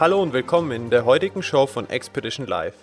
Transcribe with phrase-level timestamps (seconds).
[0.00, 2.74] Hallo und willkommen in der heutigen Show von Expedition Live.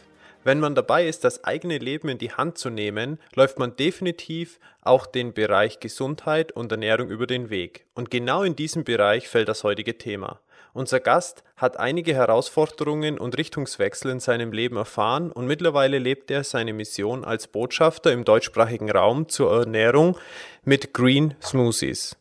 [0.44, 4.60] Wenn man dabei ist, das eigene Leben in die Hand zu nehmen, läuft man definitiv
[4.84, 7.88] auch den Bereich Gesundheit und Ernährung über den Weg.
[7.96, 10.42] Und genau in diesem Bereich fällt das heutige Thema.
[10.74, 16.44] Unser Gast hat einige Herausforderungen und Richtungswechsel in seinem Leben erfahren und mittlerweile lebt er
[16.44, 20.20] seine Mission als Botschafter im deutschsprachigen Raum zur Ernährung
[20.66, 22.16] mit Green Smoothies.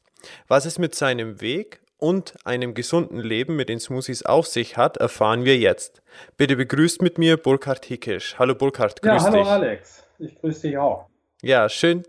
[0.49, 4.97] Was es mit seinem Weg und einem gesunden Leben mit den Smoothies auf sich hat,
[4.97, 6.03] erfahren wir jetzt.
[6.37, 8.39] Bitte begrüßt mit mir Burkhard Hickisch.
[8.39, 9.47] Hallo Burkhard, grüß ja, hallo dich.
[9.47, 11.07] Alex, ich grüße dich auch.
[11.43, 12.03] Ja, schön,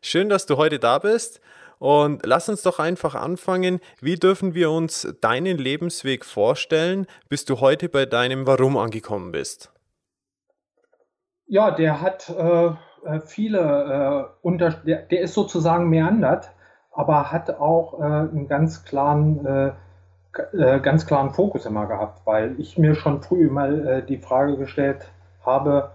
[0.00, 1.40] schön, dass du heute da bist.
[1.78, 3.80] Und lass uns doch einfach anfangen.
[4.00, 9.72] Wie dürfen wir uns deinen Lebensweg vorstellen, bis du heute bei deinem Warum angekommen bist?
[11.46, 12.66] Ja, der hat äh,
[13.04, 16.50] äh viele, äh, unter, der, der, ist sozusagen meandert
[16.98, 19.70] aber hat auch äh, einen ganz klaren, äh,
[20.56, 24.56] äh, ganz klaren Fokus immer gehabt, weil ich mir schon früh mal äh, die Frage
[24.56, 25.08] gestellt
[25.46, 25.92] habe,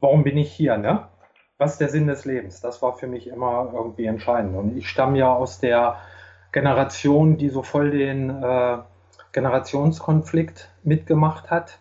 [0.00, 1.06] warum bin ich hier, ne?
[1.58, 2.60] Was ist der Sinn des Lebens?
[2.60, 4.56] Das war für mich immer irgendwie entscheidend.
[4.56, 5.98] Und ich stamme ja aus der
[6.50, 8.78] Generation, die so voll den äh,
[9.30, 11.78] Generationskonflikt mitgemacht hat.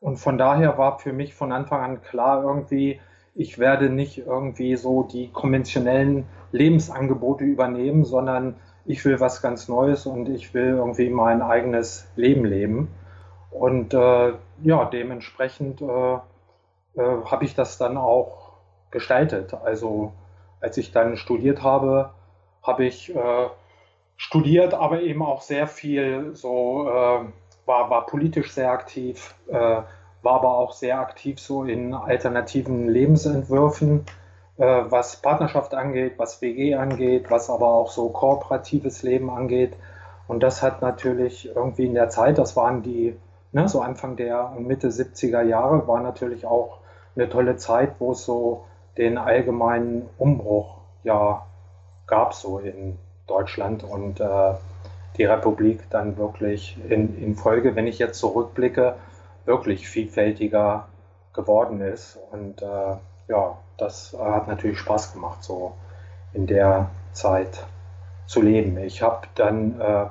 [0.00, 3.00] Und von daher war für mich von Anfang an klar irgendwie,
[3.34, 10.06] ich werde nicht irgendwie so die konventionellen Lebensangebote übernehmen, sondern ich will was ganz Neues
[10.06, 12.88] und ich will irgendwie mein eigenes Leben leben.
[13.50, 16.20] Und äh, ja, dementsprechend äh, äh,
[16.96, 18.52] habe ich das dann auch
[18.90, 19.54] gestaltet.
[19.54, 20.12] Also
[20.60, 22.10] als ich dann studiert habe,
[22.62, 23.48] habe ich äh,
[24.16, 27.24] studiert, aber eben auch sehr viel so, äh,
[27.66, 29.82] war, war politisch sehr aktiv, äh,
[30.22, 34.04] war aber auch sehr aktiv so in alternativen Lebensentwürfen,
[34.58, 39.76] äh, was Partnerschaft angeht, was WG angeht, was aber auch so kooperatives Leben angeht.
[40.28, 43.16] Und das hat natürlich irgendwie in der Zeit, das waren die,
[43.52, 46.78] ne, so Anfang der und Mitte 70er Jahre, war natürlich auch
[47.16, 48.64] eine tolle Zeit, wo es so
[48.96, 51.46] den allgemeinen Umbruch ja
[52.06, 54.54] gab, so in Deutschland und äh,
[55.16, 58.94] die Republik dann wirklich in, in Folge, wenn ich jetzt zurückblicke,
[59.44, 60.88] wirklich vielfältiger
[61.32, 62.18] geworden ist.
[62.30, 62.96] Und äh,
[63.28, 65.74] ja, das hat natürlich Spaß gemacht, so
[66.32, 67.64] in der Zeit
[68.26, 68.78] zu leben.
[68.78, 70.06] Ich habe dann äh,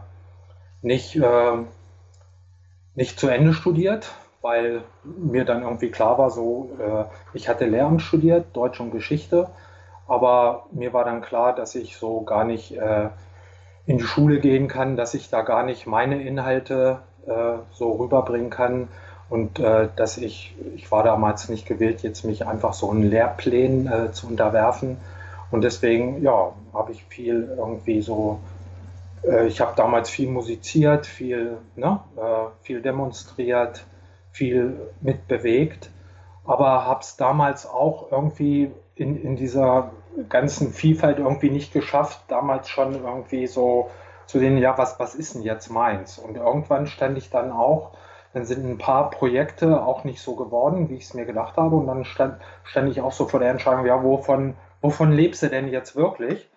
[0.81, 1.57] nicht, äh,
[2.95, 8.01] nicht zu Ende studiert, weil mir dann irgendwie klar war, so, äh, ich hatte Lehramt
[8.01, 9.49] studiert, Deutsch und Geschichte,
[10.07, 13.09] aber mir war dann klar, dass ich so gar nicht äh,
[13.85, 18.49] in die Schule gehen kann, dass ich da gar nicht meine Inhalte äh, so rüberbringen
[18.49, 18.87] kann
[19.29, 23.87] und äh, dass ich, ich war damals nicht gewillt, jetzt mich einfach so einen Lehrplänen
[23.87, 24.97] äh, zu unterwerfen.
[25.51, 28.39] Und deswegen, ja, habe ich viel irgendwie so,
[29.23, 33.85] äh, ich habe damals viel musiziert, viel, ne, äh, viel demonstriert,
[34.31, 35.89] viel mitbewegt,
[36.45, 39.91] aber habe es damals auch irgendwie in, in dieser
[40.27, 43.91] ganzen Vielfalt irgendwie nicht geschafft, damals schon irgendwie so
[44.25, 46.17] zu sehen, ja, was, was ist denn jetzt meins?
[46.17, 47.91] Und irgendwann stand ich dann auch
[48.33, 51.75] dann sind ein paar Projekte auch nicht so geworden, wie ich es mir gedacht habe.
[51.75, 55.49] Und dann stand, stand ich auch so vor der Entscheidung, ja, wovon, wovon lebst du
[55.49, 56.49] denn jetzt wirklich?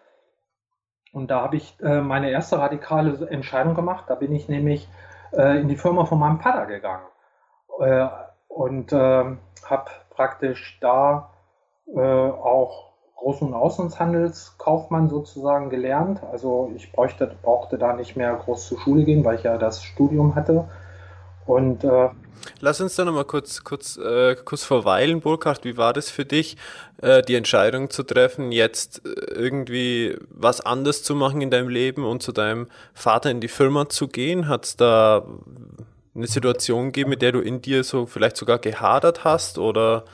[1.12, 4.04] Und da habe ich äh, meine erste radikale Entscheidung gemacht.
[4.08, 4.88] Da bin ich nämlich
[5.32, 7.06] äh, in die Firma von meinem Vater gegangen
[7.80, 8.06] äh,
[8.48, 11.30] und ähm, habe praktisch da
[11.94, 16.22] äh, auch Groß- und Auslandshandelskaufmann sozusagen gelernt.
[16.32, 19.82] Also ich bräuchte, brauchte da nicht mehr groß zur Schule gehen, weil ich ja das
[19.84, 20.68] Studium hatte
[21.47, 22.08] und äh,
[22.60, 25.64] Lass uns da nochmal kurz, kurz, äh, kurz verweilen, Burkhard.
[25.64, 26.56] Wie war das für dich,
[27.00, 32.05] äh, die Entscheidung zu treffen, jetzt äh, irgendwie was anders zu machen in deinem Leben
[32.05, 34.49] und zu deinem Vater in die Firma zu gehen?
[34.49, 35.25] Hat es da
[36.14, 40.05] eine Situation gegeben, mit der du in dir so vielleicht sogar gehadert hast oder?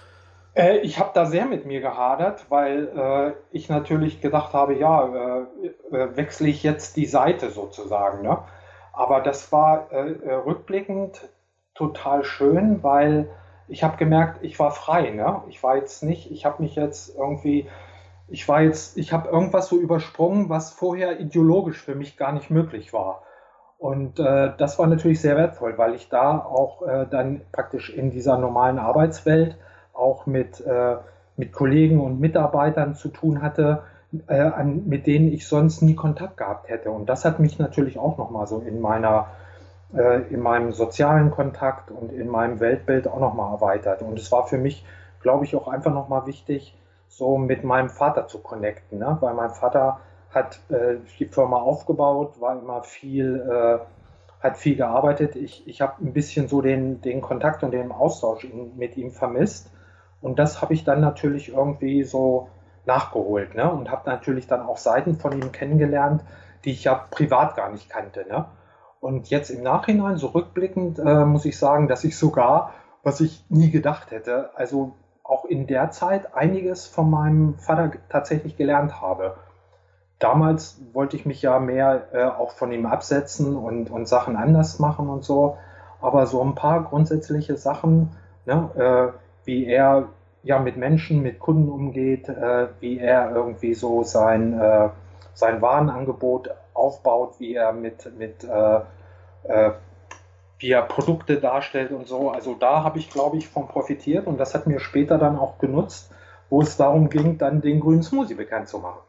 [0.54, 5.06] Äh, ich habe da sehr mit mir gehadert, weil äh, ich natürlich gedacht habe, ja,
[5.06, 8.22] äh, wechsle ich jetzt die Seite sozusagen.
[8.22, 8.38] Ne?
[8.98, 11.28] Aber das war äh, äh, rückblickend
[11.76, 13.30] total schön, weil
[13.68, 15.10] ich habe gemerkt, ich war frei.
[15.10, 15.40] Ne?
[15.46, 17.68] Ich war jetzt nicht, ich habe mich jetzt irgendwie,
[18.26, 22.50] ich war jetzt, ich habe irgendwas so übersprungen, was vorher ideologisch für mich gar nicht
[22.50, 23.22] möglich war.
[23.78, 28.10] Und äh, das war natürlich sehr wertvoll, weil ich da auch äh, dann praktisch in
[28.10, 29.56] dieser normalen Arbeitswelt
[29.92, 30.96] auch mit, äh,
[31.36, 33.84] mit Kollegen und Mitarbeitern zu tun hatte,
[34.26, 36.90] äh, an, mit denen ich sonst nie Kontakt gehabt hätte.
[36.90, 39.28] Und das hat mich natürlich auch nochmal so in meiner
[39.94, 44.02] äh, in meinem sozialen Kontakt und in meinem Weltbild auch nochmal erweitert.
[44.02, 44.84] Und es war für mich,
[45.22, 46.76] glaube ich, auch einfach nochmal wichtig,
[47.08, 49.16] so mit meinem Vater zu connecten, ne?
[49.20, 50.00] weil mein Vater
[50.30, 53.78] hat äh, die Firma aufgebaut, war immer viel, äh,
[54.42, 55.36] hat viel gearbeitet.
[55.36, 59.10] Ich, ich habe ein bisschen so den, den Kontakt und den Austausch in, mit ihm
[59.10, 59.70] vermisst.
[60.20, 62.48] Und das habe ich dann natürlich irgendwie so
[62.88, 63.70] nachgeholt ne?
[63.70, 66.24] und habe natürlich dann auch Seiten von ihm kennengelernt,
[66.64, 68.26] die ich ja privat gar nicht kannte.
[68.28, 68.46] Ne?
[68.98, 72.72] Und jetzt im Nachhinein, so rückblickend, äh, muss ich sagen, dass ich sogar,
[73.04, 78.56] was ich nie gedacht hätte, also auch in der Zeit einiges von meinem Vater tatsächlich
[78.56, 79.36] gelernt habe.
[80.18, 84.80] Damals wollte ich mich ja mehr äh, auch von ihm absetzen und, und Sachen anders
[84.80, 85.58] machen und so.
[86.00, 90.08] Aber so ein paar grundsätzliche Sachen, ne, äh, wie er
[90.48, 94.88] ja mit Menschen, mit Kunden umgeht, äh, wie er irgendwie so sein, äh,
[95.34, 98.80] sein Warenangebot aufbaut, wie er mit, mit äh,
[99.44, 99.72] äh,
[100.58, 102.30] wie er Produkte darstellt und so.
[102.30, 105.58] Also da habe ich, glaube ich, von profitiert und das hat mir später dann auch
[105.58, 106.10] genutzt,
[106.48, 109.02] wo es darum ging, dann den grünen Smoothie bekannt zu machen.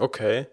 [0.00, 0.48] Okay.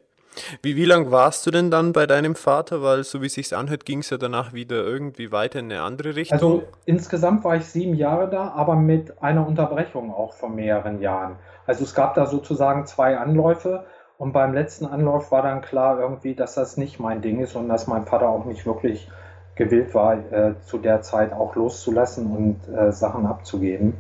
[0.61, 2.81] Wie, wie lang warst du denn dann bei deinem Vater?
[2.81, 5.81] Weil so wie es sich anhört, ging es ja danach wieder irgendwie weiter in eine
[5.81, 6.35] andere Richtung.
[6.35, 11.37] Also insgesamt war ich sieben Jahre da, aber mit einer Unterbrechung auch von mehreren Jahren.
[11.65, 13.85] Also es gab da sozusagen zwei Anläufe
[14.17, 17.67] und beim letzten Anlauf war dann klar irgendwie, dass das nicht mein Ding ist und
[17.67, 19.09] dass mein Vater auch nicht wirklich
[19.55, 23.95] gewillt war, äh, zu der Zeit auch loszulassen und äh, Sachen abzugeben.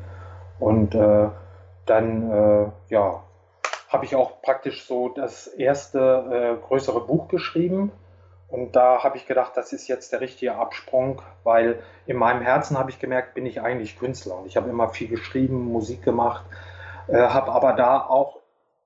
[0.59, 1.27] Und äh,
[1.85, 3.21] dann, äh, ja,
[3.87, 7.91] habe ich auch praktisch so das erste äh, größere Buch geschrieben.
[8.47, 12.77] Und da habe ich gedacht, das ist jetzt der richtige Absprung, weil in meinem Herzen
[12.77, 14.37] habe ich gemerkt, bin ich eigentlich Künstler.
[14.39, 16.45] Und ich habe immer viel geschrieben, Musik gemacht,
[17.07, 18.39] äh, habe aber da auch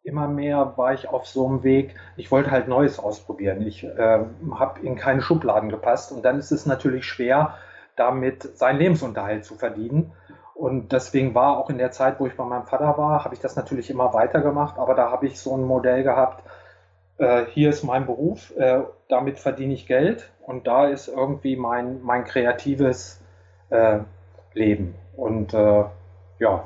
[0.04, 3.62] immer mehr war ich auf so einem Weg, ich wollte halt Neues ausprobieren.
[3.62, 4.19] Ich äh,
[4.51, 7.56] habe in keine Schubladen gepasst und dann ist es natürlich schwer,
[7.96, 10.13] damit seinen Lebensunterhalt zu verdienen.
[10.59, 13.39] Und deswegen war auch in der Zeit, wo ich bei meinem Vater war, habe ich
[13.39, 16.44] das natürlich immer weitergemacht, aber da habe ich so ein Modell gehabt,
[17.17, 22.03] äh, hier ist mein Beruf, äh, damit verdiene ich Geld und da ist irgendwie mein,
[22.03, 23.21] mein kreatives
[23.69, 24.00] äh,
[24.53, 24.95] Leben.
[25.15, 25.85] Und äh,
[26.39, 26.65] ja,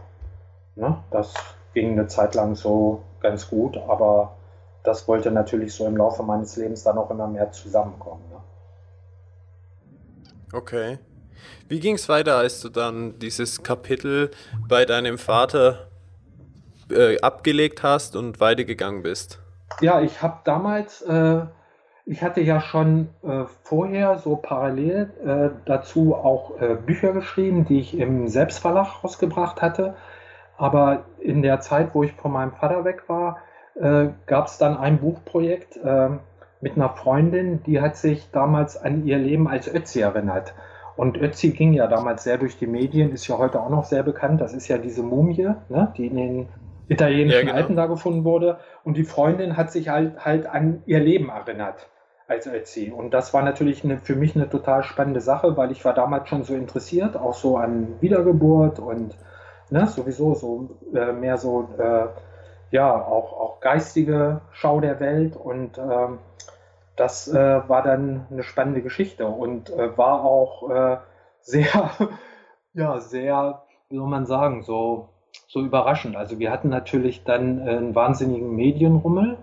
[0.76, 1.32] ne, das
[1.76, 4.34] ging eine Zeit lang so ganz gut, aber
[4.82, 8.24] das wollte natürlich so im Laufe meines Lebens dann auch immer mehr zusammenkommen.
[8.32, 8.38] Ne?
[10.52, 10.98] Okay.
[11.68, 14.32] Wie ging es weiter, als du dann dieses Kapitel
[14.68, 15.88] bei deinem Vater
[16.92, 19.40] äh, abgelegt hast und weitergegangen bist?
[19.82, 21.42] Ja, ich habe damals, äh,
[22.06, 27.80] ich hatte ja schon äh, vorher so parallel äh, dazu auch äh, Bücher geschrieben, die
[27.80, 29.96] ich im Selbstverlag rausgebracht hatte.
[30.58, 33.40] Aber in der Zeit, wo ich von meinem Vater weg war,
[33.76, 35.80] äh, gab es dann ein Buchprojekt
[36.62, 40.54] mit einer Freundin, die hat sich damals an ihr Leben als Ötzi erinnert.
[40.96, 44.04] Und Ötzi ging ja damals sehr durch die Medien, ist ja heute auch noch sehr
[44.04, 44.42] bekannt.
[44.42, 46.48] Das ist ja diese Mumie, ne, die in den
[46.88, 47.56] italienischen ja, genau.
[47.56, 48.60] Alpen da gefunden wurde.
[48.84, 51.90] Und die Freundin hat sich halt, halt an ihr Leben erinnert
[52.28, 52.92] als Ötzi.
[52.96, 56.30] Und das war natürlich eine, für mich eine total spannende Sache, weil ich war damals
[56.30, 59.16] schon so interessiert, auch so an Wiedergeburt und
[59.70, 62.06] ne, sowieso so äh, mehr so, äh,
[62.72, 66.20] ja, auch, auch geistige Schau der Welt und ähm,
[66.96, 70.98] das äh, war dann eine spannende Geschichte und äh, war auch äh,
[71.42, 71.92] sehr,
[72.74, 75.10] ja, sehr, wie soll man sagen, so,
[75.48, 76.16] so überraschend.
[76.16, 79.38] Also wir hatten natürlich dann einen wahnsinnigen Medienrummel,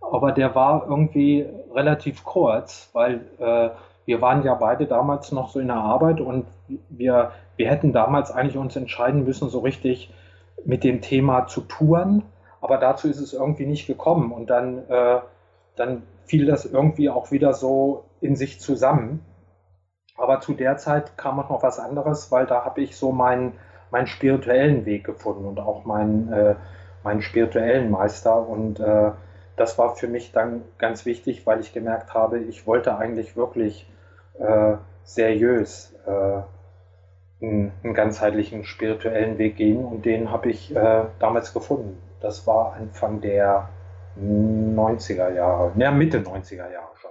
[0.00, 3.70] aber der war irgendwie relativ kurz, weil äh,
[4.06, 6.46] wir waren ja beide damals noch so in der Arbeit und
[6.88, 10.12] wir, wir hätten damals eigentlich uns entscheiden müssen, so richtig
[10.64, 12.22] mit dem Thema zu touren,
[12.60, 15.20] aber dazu ist es irgendwie nicht gekommen und dann, äh,
[15.78, 19.24] dann fiel das irgendwie auch wieder so in sich zusammen.
[20.16, 23.54] Aber zu der Zeit kam auch noch was anderes, weil da habe ich so meinen,
[23.90, 26.54] meinen spirituellen Weg gefunden und auch meinen, äh,
[27.04, 29.12] meinen spirituellen Meister und äh,
[29.56, 33.90] das war für mich dann ganz wichtig, weil ich gemerkt habe, ich wollte eigentlich wirklich
[34.38, 36.42] äh, seriös äh,
[37.44, 42.00] einen, einen, ganzheitlichen spirituellen Weg gehen und den habe ich äh, damals gefunden.
[42.20, 43.68] Das war Anfang der
[44.20, 47.10] 90er Jahre, ja, Mitte 90er Jahre schon.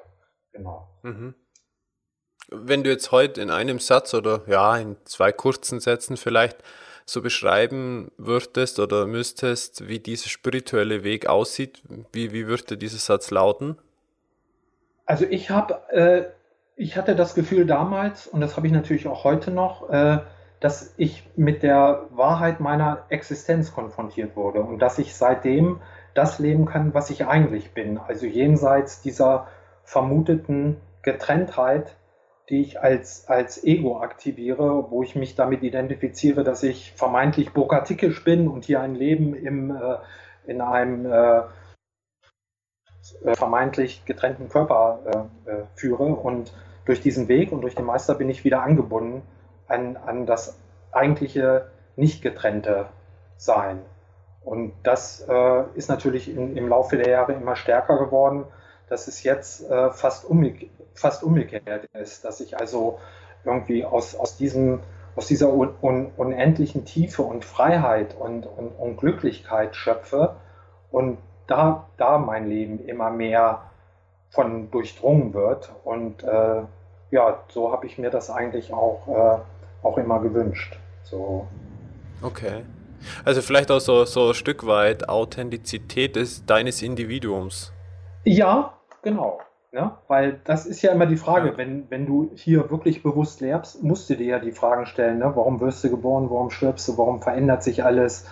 [0.51, 0.87] Genau.
[1.03, 1.35] Mhm.
[2.49, 6.63] Wenn du jetzt heute in einem Satz oder ja, in zwei kurzen Sätzen vielleicht
[7.05, 13.31] so beschreiben würdest oder müsstest, wie dieser spirituelle Weg aussieht, wie, wie würde dieser Satz
[13.31, 13.77] lauten?
[15.05, 16.23] Also ich habe, äh,
[16.75, 20.19] ich hatte das Gefühl damals, und das habe ich natürlich auch heute noch, äh,
[20.59, 25.81] dass ich mit der Wahrheit meiner Existenz konfrontiert wurde und dass ich seitdem
[26.17, 27.99] das leben kann, was ich eigentlich bin.
[27.99, 29.47] Also jenseits dieser
[29.83, 31.95] vermuteten Getrenntheit,
[32.49, 38.23] die ich als, als Ego aktiviere, wo ich mich damit identifiziere, dass ich vermeintlich bokatikisch
[38.23, 39.97] bin und hier ein Leben im, äh,
[40.47, 41.43] in einem äh,
[43.33, 46.03] vermeintlich getrennten Körper äh, äh, führe.
[46.03, 46.53] Und
[46.85, 49.21] durch diesen Weg und durch den Meister bin ich wieder angebunden
[49.67, 50.57] an, an das
[50.91, 52.87] eigentliche nicht getrennte
[53.37, 53.81] Sein.
[54.47, 58.45] Und das äh, ist natürlich in, im Laufe der Jahre immer stärker geworden,
[58.87, 62.97] dass es jetzt äh, fast, umgekehrt, fast umgekehrt ist, dass ich also
[63.43, 64.79] irgendwie aus, aus, diesem,
[65.17, 70.37] aus dieser un, un, unendlichen Tiefe und Freiheit und, und, und, Glücklichkeit schöpfe
[70.91, 73.63] und da, da mein Leben immer mehr
[74.29, 75.73] von durchdrungen wird.
[75.83, 76.61] Und äh,
[77.11, 80.79] ja, so habe ich mir das eigentlich auch, äh, auch immer gewünscht.
[81.03, 81.47] So.
[82.21, 82.63] Okay.
[83.25, 87.71] Also vielleicht auch so, so ein Stück weit Authentizität des, deines Individuums.
[88.23, 89.39] Ja, genau.
[89.73, 91.57] Ja, weil das ist ja immer die Frage, ja.
[91.57, 95.31] wenn, wenn du hier wirklich bewusst lebst, musst du dir ja die Fragen stellen, ne?
[95.35, 98.25] warum wirst du geboren, warum stirbst du, warum verändert sich alles,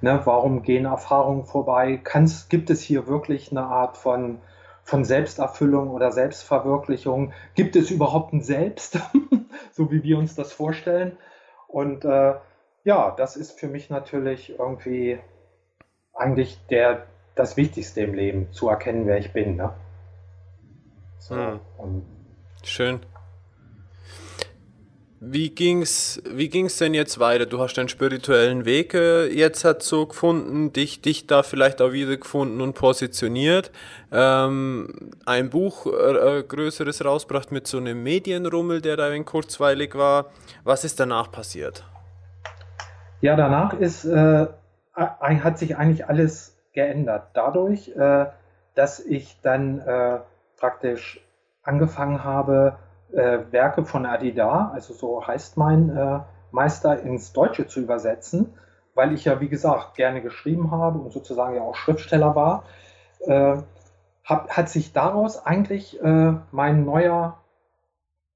[0.00, 0.20] ne?
[0.24, 4.38] warum gehen Erfahrungen vorbei, Kannst, gibt es hier wirklich eine Art von,
[4.82, 8.98] von Selbsterfüllung oder Selbstverwirklichung, gibt es überhaupt ein Selbst,
[9.72, 11.18] so wie wir uns das vorstellen
[11.68, 12.34] und äh,
[12.88, 15.18] ja, das ist für mich natürlich irgendwie
[16.14, 17.04] eigentlich der,
[17.34, 19.56] das Wichtigste im Leben, zu erkennen, wer ich bin.
[19.56, 19.74] Ne?
[21.18, 21.60] So, hm.
[22.64, 23.00] Schön.
[25.20, 27.44] Wie ging's, wie ging's denn jetzt weiter?
[27.44, 31.92] Du hast deinen spirituellen Weg äh, jetzt hat so gefunden, dich, dich da vielleicht auch
[31.92, 33.70] wieder gefunden und positioniert.
[34.10, 39.94] Ähm, ein Buch äh, äh größeres rausgebracht mit so einem Medienrummel, der da ein kurzweilig
[39.94, 40.32] war.
[40.64, 41.84] Was ist danach passiert?
[43.20, 44.46] Ja, danach ist, äh,
[44.94, 47.30] hat sich eigentlich alles geändert.
[47.34, 48.26] Dadurch, äh,
[48.74, 50.20] dass ich dann äh,
[50.56, 51.20] praktisch
[51.62, 52.78] angefangen habe,
[53.12, 56.20] äh, Werke von Adida, also so heißt mein äh,
[56.52, 58.54] Meister, ins Deutsche zu übersetzen,
[58.94, 62.64] weil ich ja, wie gesagt, gerne geschrieben habe und sozusagen ja auch Schriftsteller war,
[63.26, 63.56] äh,
[64.24, 67.38] hab, hat sich daraus eigentlich mein neuer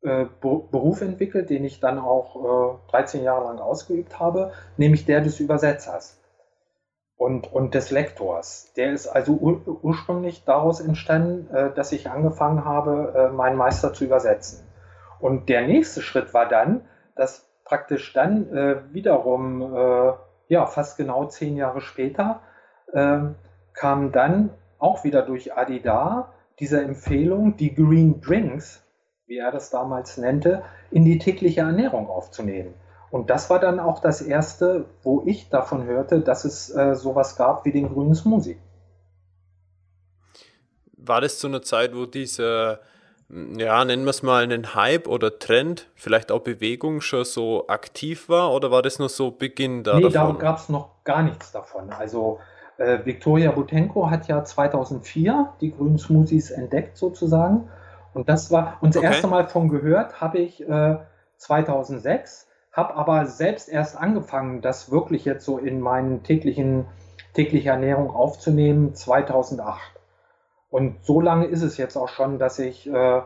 [0.03, 5.21] äh, Beruf entwickelt, den ich dann auch äh, 13 Jahre lang ausgeübt habe, nämlich der
[5.21, 6.21] des Übersetzers
[7.17, 8.73] und, und des Lektors.
[8.77, 13.93] Der ist also ur ursprünglich daraus entstanden, äh, dass ich angefangen habe, äh, meinen Meister
[13.93, 14.67] zu übersetzen.
[15.21, 16.81] Und der nächste Schritt war dann,
[17.15, 20.17] dass praktisch dann äh, wiederum,
[20.49, 22.41] ja, fast genau zehn Jahre später,
[22.93, 28.82] kam dann auch wieder durch Adida diese Empfehlung, die Green Drinks
[29.33, 32.75] wie er das damals nannte, in die tägliche Ernährung aufzunehmen.
[33.11, 37.37] Und das war dann auch das erste, wo ich davon hörte, dass es äh, sowas
[37.37, 38.59] gab wie den grünen Smoothie.
[40.99, 42.81] War das zu einer Zeit, wo diese,
[43.31, 48.29] ja, nennen wir es mal einen Hype oder Trend, vielleicht auch Bewegung schon so aktiv
[48.29, 49.97] war oder war das nur so Beginn da?
[49.97, 50.35] Nee, davon?
[50.35, 51.89] da gab es noch gar nichts davon.
[51.89, 52.39] Also
[52.77, 57.71] äh, Viktoria Butenko hat ja 2004 die grünen Smoothies entdeckt sozusagen
[58.15, 59.07] und das war, und das okay.
[59.07, 60.97] erste Mal von gehört habe ich äh,
[61.39, 66.87] 2006, habe aber selbst erst angefangen, das wirklich jetzt so in meinen täglichen,
[67.35, 69.81] tägliche Ernährung aufzunehmen 2008.
[70.71, 73.23] Und so lange ist es jetzt auch schon, dass ich, äh,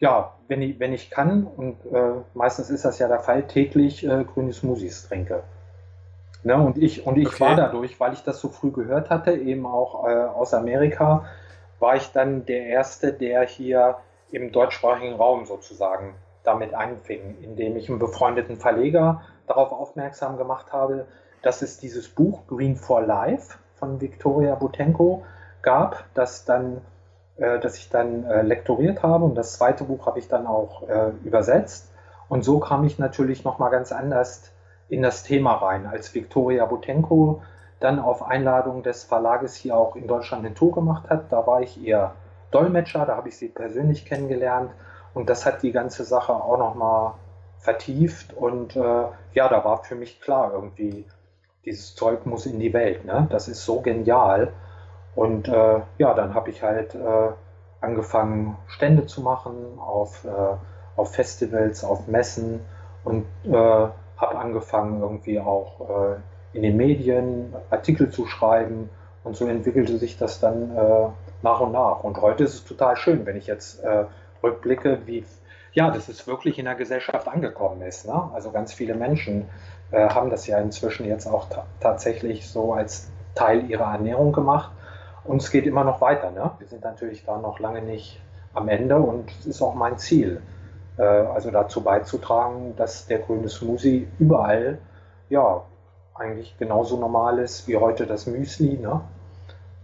[0.00, 4.04] ja, wenn ich, wenn ich kann, und äh, meistens ist das ja der Fall, täglich
[4.04, 5.44] äh, grüne Smoothies trinke.
[6.42, 7.40] Ne, und ich, und ich okay.
[7.40, 11.26] war dadurch, weil ich das so früh gehört hatte, eben auch äh, aus Amerika,
[11.78, 13.98] war ich dann der Erste, der hier
[14.32, 21.06] im deutschsprachigen Raum sozusagen damit einfing, indem ich einen befreundeten Verleger darauf aufmerksam gemacht habe,
[21.42, 25.24] dass es dieses Buch Green for Life von Viktoria Butenko
[25.62, 26.80] gab, das dann,
[27.36, 29.24] äh, das ich dann äh, lektoriert habe.
[29.24, 31.90] Und das zweite Buch habe ich dann auch äh, übersetzt.
[32.28, 34.52] Und so kam ich natürlich noch mal ganz anders
[34.88, 37.42] in das Thema rein, als Viktoria Butenko
[37.80, 41.62] dann auf Einladung des Verlages hier auch in Deutschland eine Tour gemacht hat, da war
[41.62, 42.14] ich eher
[42.50, 44.72] Dolmetscher, da habe ich sie persönlich kennengelernt.
[45.14, 47.14] Und das hat die ganze Sache auch nochmal
[47.58, 48.32] vertieft.
[48.32, 49.04] Und äh,
[49.34, 51.04] ja, da war für mich klar irgendwie,
[51.64, 53.26] dieses Zeug muss in die Welt, ne?
[53.30, 54.52] das ist so genial.
[55.14, 57.28] Und äh, ja, dann habe ich halt äh,
[57.80, 60.56] angefangen Stände zu machen auf, äh,
[60.96, 62.60] auf Festivals, auf Messen.
[63.04, 68.90] Und äh, habe angefangen irgendwie auch äh, in den Medien Artikel zu schreiben.
[69.24, 70.70] Und so entwickelte sich das dann
[71.42, 72.04] nach und nach.
[72.04, 74.04] Und heute ist es total schön, wenn ich jetzt äh,
[74.42, 75.24] rückblicke, wie
[75.72, 78.06] ja, das ist wirklich in der Gesellschaft angekommen ist.
[78.06, 78.30] Ne?
[78.34, 79.48] Also ganz viele Menschen
[79.92, 81.46] äh, haben das ja inzwischen jetzt auch
[81.78, 84.72] tatsächlich so als Teil ihrer Ernährung gemacht.
[85.24, 86.30] Und es geht immer noch weiter.
[86.30, 86.50] Ne?
[86.58, 88.20] Wir sind natürlich da noch lange nicht
[88.52, 90.42] am Ende und es ist auch mein Ziel,
[90.96, 94.78] äh, also dazu beizutragen, dass der grüne Smoothie überall
[95.28, 95.62] ja
[96.14, 98.76] eigentlich genauso normal ist wie heute das Müsli.
[98.76, 99.02] Ne?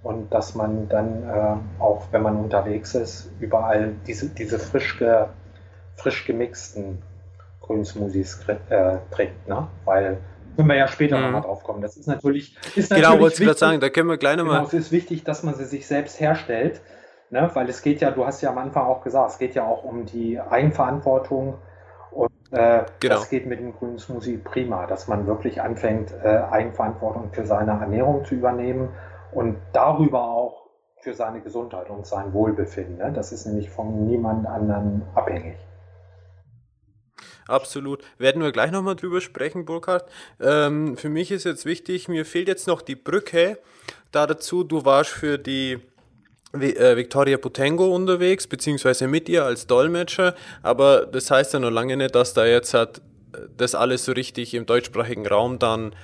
[0.06, 5.24] Und dass man dann äh, auch, wenn man unterwegs ist, überall diese, diese frisch, ge,
[5.96, 7.02] frisch gemixten
[7.60, 9.48] Grünsmoothies äh, trinkt.
[9.48, 9.66] Ne?
[9.84, 10.18] Weil
[10.54, 11.24] können wir ja später mhm.
[11.24, 11.82] nochmal drauf kommen.
[11.82, 12.56] Das ist natürlich.
[12.76, 14.58] Ist genau, natürlich wollte ich gerade sagen, da können wir gleich nochmal.
[14.58, 16.80] Genau, es ist wichtig, dass man sie sich selbst herstellt,
[17.30, 17.50] ne?
[17.54, 19.82] weil es geht ja, du hast ja am Anfang auch gesagt, es geht ja auch
[19.82, 21.58] um die Eigenverantwortung
[22.12, 23.16] und äh, genau.
[23.16, 27.72] das geht mit dem grünen Smoothie prima, dass man wirklich anfängt, äh, Eigenverantwortung für seine
[27.72, 28.90] Ernährung zu übernehmen
[29.36, 32.96] und darüber auch für seine Gesundheit und sein Wohlbefinden.
[32.96, 33.12] Ne?
[33.12, 35.56] Das ist nämlich von niemand anderen abhängig.
[37.46, 38.02] Absolut.
[38.18, 40.08] Werden wir gleich nochmal drüber sprechen, Burkhard.
[40.40, 43.58] Ähm, für mich ist jetzt wichtig, mir fehlt jetzt noch die Brücke
[44.10, 44.64] da dazu.
[44.64, 45.78] Du warst für die
[46.52, 51.96] äh, Victoria Potengo unterwegs, beziehungsweise mit ihr als Dolmetscher, aber das heißt ja noch lange
[51.96, 53.02] nicht, dass da jetzt hat,
[53.56, 55.94] das alles so richtig im deutschsprachigen Raum dann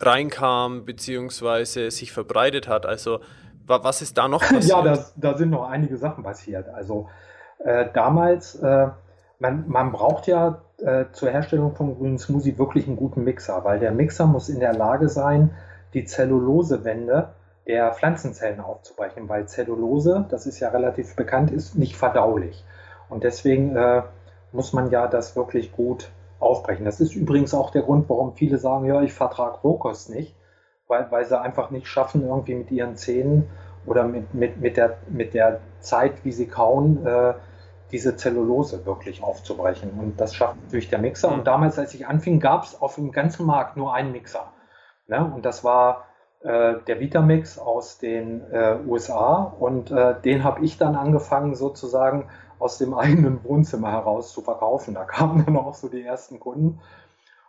[0.00, 2.86] reinkam, beziehungsweise sich verbreitet hat.
[2.86, 3.20] Also,
[3.66, 4.64] was ist da noch passiert?
[4.66, 6.68] Ja, da, da sind noch einige Sachen passiert.
[6.68, 7.08] Also,
[7.58, 8.88] äh, damals äh,
[9.40, 13.78] man, man braucht ja äh, zur Herstellung von grünen Smoothie wirklich einen guten Mixer, weil
[13.78, 15.50] der Mixer muss in der Lage sein,
[15.94, 17.30] die Zellulosewände
[17.66, 22.64] der Pflanzenzellen aufzubrechen, weil Zellulose, das ist ja relativ bekannt, ist nicht verdaulich.
[23.08, 24.02] Und deswegen äh,
[24.52, 26.84] muss man ja das wirklich gut aufbrechen.
[26.84, 30.34] Das ist übrigens auch der Grund, warum viele sagen, ja, ich vertrage Rohkost nicht,
[30.88, 33.48] weil, weil sie einfach nicht schaffen, irgendwie mit ihren Zähnen
[33.86, 37.34] oder mit, mit, mit, der, mit der Zeit, wie sie kauen, äh,
[37.92, 39.90] diese Zellulose wirklich aufzubrechen.
[39.98, 41.28] Und das schafft natürlich der Mixer.
[41.28, 41.44] Und mhm.
[41.44, 44.52] damals, als ich anfing, gab es auf dem ganzen Markt nur einen Mixer.
[45.08, 45.24] Ne?
[45.34, 46.04] Und das war
[46.40, 49.54] äh, der Vitamix aus den äh, USA.
[49.58, 52.28] Und äh, den habe ich dann angefangen, sozusagen
[52.60, 54.94] aus dem eigenen Wohnzimmer heraus zu verkaufen.
[54.94, 56.80] Da kamen dann auch so die ersten Kunden.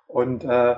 [0.07, 0.75] Und äh,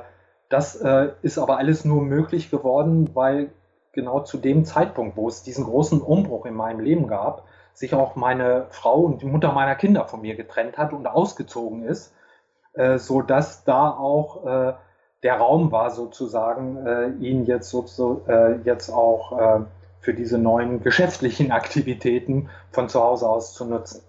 [0.50, 3.52] das äh, ist aber alles nur möglich geworden, weil
[3.94, 8.16] genau zu dem Zeitpunkt, wo es diesen großen Umbruch in meinem Leben gab, sich auch
[8.16, 12.14] meine Frau und die Mutter meiner Kinder von mir getrennt hat und ausgezogen ist,
[12.74, 14.74] äh, so dass da auch äh,
[15.24, 19.62] der Raum war sozusagen, äh, ihn jetzt, so, so äh, jetzt auch äh,
[20.02, 24.02] für diese neuen geschäftlichen Aktivitäten von zu Hause aus zu nutzen.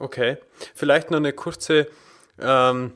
[0.00, 0.38] Okay,
[0.74, 1.86] vielleicht noch eine kurze
[2.40, 2.92] ähm,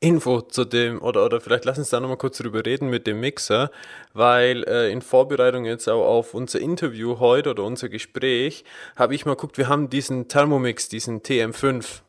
[0.00, 3.20] Info zu dem, oder, oder vielleicht lass uns da nochmal kurz drüber reden mit dem
[3.20, 3.70] Mixer,
[4.12, 8.64] weil äh, in Vorbereitung jetzt auch auf unser Interview heute oder unser Gespräch
[8.96, 12.00] habe ich mal geguckt, wir haben diesen Thermomix, diesen TM5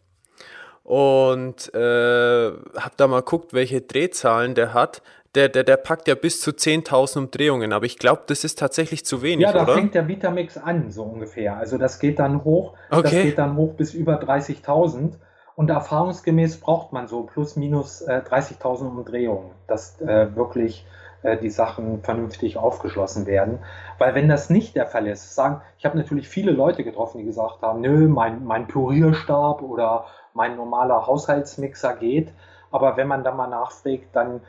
[0.84, 5.04] und äh, habe da mal geguckt, welche Drehzahlen der hat.
[5.36, 9.06] Der, der, der packt ja bis zu 10.000 Umdrehungen, aber ich glaube, das ist tatsächlich
[9.06, 9.76] zu wenig, Ja, da oder?
[9.76, 11.56] fängt der Vitamix an, so ungefähr.
[11.56, 13.02] Also das geht dann hoch, okay.
[13.02, 15.14] das geht dann hoch bis über 30.000.
[15.56, 20.86] Und erfahrungsgemäß braucht man so plus minus äh, 30.000 Umdrehungen, dass äh, wirklich
[21.24, 23.60] äh, die Sachen vernünftig aufgeschlossen werden.
[24.00, 27.26] Weil wenn das nicht der Fall ist, sagen, ich habe natürlich viele Leute getroffen, die
[27.26, 32.34] gesagt haben, nö, mein, mein Pürierstab oder mein normaler Haushaltsmixer geht.
[32.72, 34.42] Aber wenn man da mal nachfragt, dann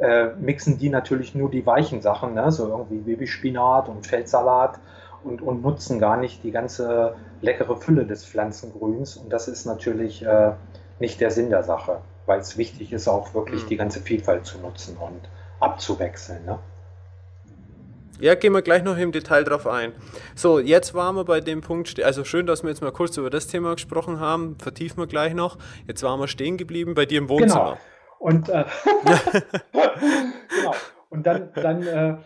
[0.00, 2.50] äh, mixen die natürlich nur die weichen Sachen, ne?
[2.52, 4.78] so irgendwie Babyspinat und Feldsalat
[5.24, 9.16] und, und nutzen gar nicht die ganze leckere Fülle des Pflanzengrüns.
[9.16, 10.52] Und das ist natürlich äh,
[10.98, 13.68] nicht der Sinn der Sache, weil es wichtig ist, auch wirklich mhm.
[13.68, 15.28] die ganze Vielfalt zu nutzen und
[15.60, 16.44] abzuwechseln.
[16.44, 16.58] Ne?
[18.20, 19.92] Ja, gehen wir gleich noch im Detail drauf ein.
[20.34, 23.30] So, jetzt waren wir bei dem Punkt, also schön, dass wir jetzt mal kurz über
[23.30, 25.56] das Thema gesprochen haben, vertiefen wir gleich noch.
[25.88, 27.64] Jetzt waren wir stehen geblieben bei dir im Wohnzimmer.
[27.64, 27.91] Genau.
[28.22, 28.64] Und, äh,
[29.72, 30.74] genau.
[31.10, 32.16] Und dann, dann äh,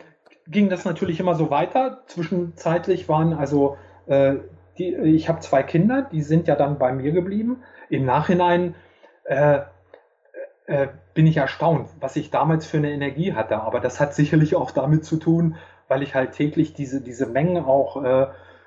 [0.46, 2.02] ging das natürlich immer so weiter.
[2.06, 4.34] Zwischenzeitlich waren also, äh,
[4.76, 7.62] die, ich habe zwei Kinder, die sind ja dann bei mir geblieben.
[7.88, 8.74] Im Nachhinein
[9.24, 9.60] äh,
[10.66, 13.62] äh, bin ich erstaunt, was ich damals für eine Energie hatte.
[13.62, 15.56] Aber das hat sicherlich auch damit zu tun,
[15.88, 18.26] weil ich halt täglich diese, diese Mengen auch äh,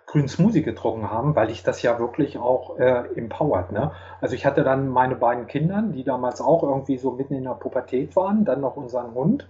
[0.10, 3.72] grünen Smoothie getrunken haben, weil ich das ja wirklich auch äh, empowert.
[3.72, 3.91] Ne?
[4.22, 7.52] Also ich hatte dann meine beiden Kinder, die damals auch irgendwie so mitten in der
[7.52, 9.48] Pubertät waren, dann noch unseren Hund.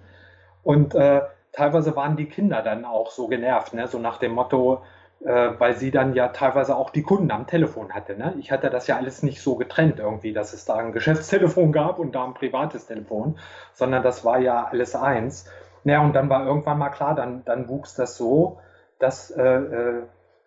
[0.64, 1.22] Und äh,
[1.54, 3.88] teilweise waren die Kinder dann auch so genervt, ne?
[3.88, 4.82] so nach dem Motto,
[5.24, 8.18] äh, weil sie dann ja teilweise auch die Kunden am Telefon hatte.
[8.18, 8.36] Ne?
[8.40, 12.00] Ich hatte das ja alles nicht so getrennt irgendwie, dass es da ein Geschäftstelefon gab
[12.00, 13.40] und da ein privates Telefon,
[13.72, 15.50] sondern das war ja alles eins.
[15.86, 18.60] Naja, und dann war irgendwann mal klar, dann, dann wuchs das so,
[19.00, 20.02] dass äh,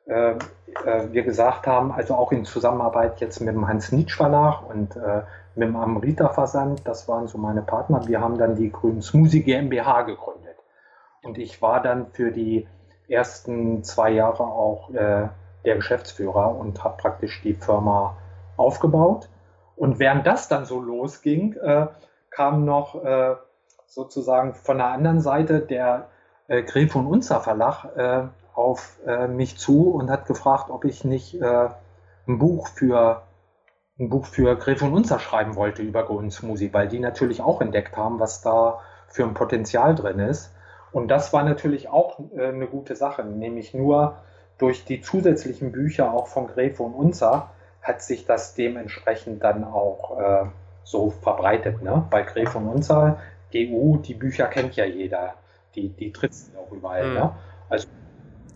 [0.06, 0.36] äh, äh,
[1.12, 5.22] wir gesagt haben, also auch in Zusammenarbeit jetzt mit dem Hans-Nitsch Verlag und äh,
[5.54, 9.42] mit dem Amrita Versand, das waren so meine Partner, wir haben dann die Grünen Smoothie
[9.42, 10.56] GmbH gegründet.
[11.22, 12.66] Und ich war dann für die
[13.08, 15.28] ersten zwei Jahre auch äh,
[15.64, 18.16] der Geschäftsführer und habe praktisch die Firma
[18.56, 19.28] aufgebaut.
[19.76, 21.86] Und während das dann so losging, äh,
[22.30, 23.36] kam noch äh,
[23.86, 26.08] sozusagen von der anderen Seite der
[26.48, 31.04] äh, Gref und Unzer Verlag äh, auf äh, mich zu und hat gefragt, ob ich
[31.04, 31.68] nicht äh,
[32.26, 33.22] ein Buch für
[33.98, 37.96] ein Buch für Gref und Unzer schreiben wollte über Grundsmusi, weil die natürlich auch entdeckt
[37.96, 40.52] haben, was da für ein Potenzial drin ist.
[40.92, 44.16] Und das war natürlich auch äh, eine gute Sache, nämlich nur
[44.58, 50.18] durch die zusätzlichen Bücher auch von Gräfe und Unzer hat sich das dementsprechend dann auch
[50.18, 50.44] äh,
[50.84, 51.82] so verbreitet.
[51.82, 52.06] Ne?
[52.10, 53.18] Bei Gräfe und Unzer,
[53.52, 55.34] GU, die Bücher kennt ja jeder,
[55.74, 57.08] die, die tritt auch überall.
[57.08, 57.14] Mhm.
[57.14, 57.32] Ne?
[57.68, 57.88] Also,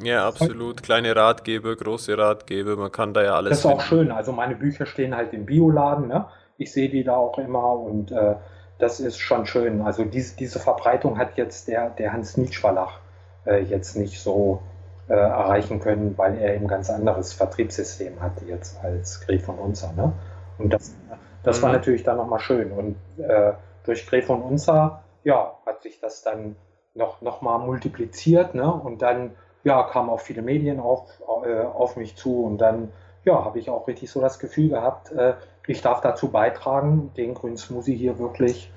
[0.02, 0.82] ja, absolut.
[0.82, 3.50] Kleine Ratgeber, große Ratgeber, man kann da ja alles.
[3.50, 3.78] Das ist finden.
[3.78, 4.10] auch schön.
[4.10, 6.08] Also meine Bücher stehen halt im Bioladen.
[6.08, 6.26] Ne?
[6.58, 8.36] Ich sehe die da auch immer und äh,
[8.78, 9.80] das ist schon schön.
[9.82, 13.00] Also diese, diese Verbreitung hat jetzt der, der Hans-Nietzsch-Verlag
[13.46, 14.62] äh, jetzt nicht so
[15.08, 19.92] äh, erreichen können, weil er ein ganz anderes Vertriebssystem hat jetzt als Gref von Unzer.
[19.96, 20.12] Ne?
[20.58, 20.94] Und das,
[21.42, 21.62] das mhm.
[21.62, 22.72] war natürlich dann nochmal schön.
[22.72, 23.52] Und äh,
[23.84, 26.56] durch Gref von Unzer, ja, hat sich das dann
[26.94, 28.54] noch, noch mal multipliziert.
[28.54, 28.70] Ne?
[28.70, 29.32] Und dann,
[29.66, 32.92] ja, kamen auch viele Medien auf, äh, auf mich zu und dann,
[33.24, 35.34] ja, habe ich auch richtig so das Gefühl gehabt, äh,
[35.66, 38.72] ich darf dazu beitragen, den grünen Smoothie hier wirklich,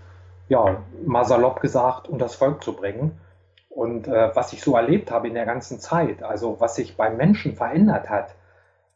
[0.47, 3.19] ja, mal salopp gesagt, unter das Volk zu bringen.
[3.69, 7.17] Und äh, was ich so erlebt habe in der ganzen Zeit, also was sich beim
[7.17, 8.34] Menschen verändert hat,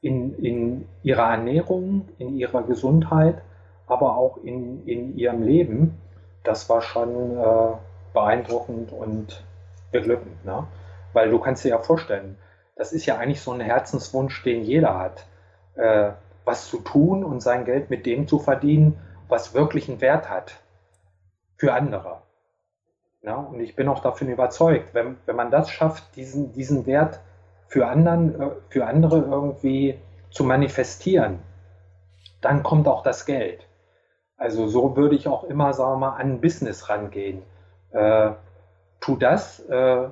[0.01, 3.43] in, in ihrer Ernährung, in ihrer Gesundheit,
[3.85, 6.01] aber auch in, in ihrem Leben,
[6.43, 7.77] das war schon äh,
[8.15, 9.43] beeindruckend und
[9.91, 10.43] beglückend.
[10.43, 10.65] Ne?
[11.13, 12.37] Weil du kannst dir ja vorstellen,
[12.75, 15.25] das ist ja eigentlich so ein Herzenswunsch, den jeder hat.
[15.75, 16.11] Äh,
[16.45, 20.55] was zu tun und sein Geld mit dem zu verdienen, was wirklich einen Wert hat
[21.57, 22.21] für andere.
[23.21, 27.21] Ja, und ich bin auch davon überzeugt, wenn, wenn man das schafft, diesen, diesen Wert
[27.67, 29.97] für, anderen, äh, für andere irgendwie
[30.29, 31.39] zu manifestieren,
[32.41, 33.65] dann kommt auch das Geld.
[34.35, 37.43] Also so würde ich auch immer, sagen wir mal, an ein Business rangehen.
[37.91, 38.31] Äh,
[38.99, 40.09] tu das, äh,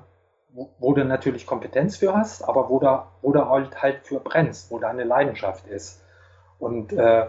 [0.53, 4.71] wo du natürlich Kompetenz für hast, aber wo du, wo du halt, halt für brennst,
[4.71, 6.03] wo da eine Leidenschaft ist.
[6.59, 7.25] Und äh,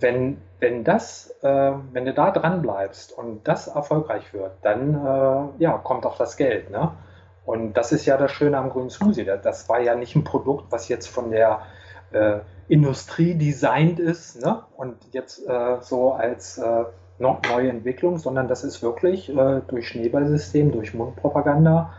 [0.00, 5.62] wenn, wenn das, äh, wenn du da dran bleibst und das erfolgreich wird, dann äh,
[5.62, 6.70] ja, kommt auch das Geld.
[6.70, 6.92] Ne?
[7.44, 9.24] Und das ist ja das Schöne am grünen Smoothie.
[9.42, 11.60] Das war ja nicht ein Produkt, was jetzt von der
[12.12, 14.62] äh, Industrie designt ist ne?
[14.76, 16.84] und jetzt äh, so als äh,
[17.18, 21.92] noch neue Entwicklung, sondern das ist wirklich äh, durch Schneeballsystem, durch Mundpropaganda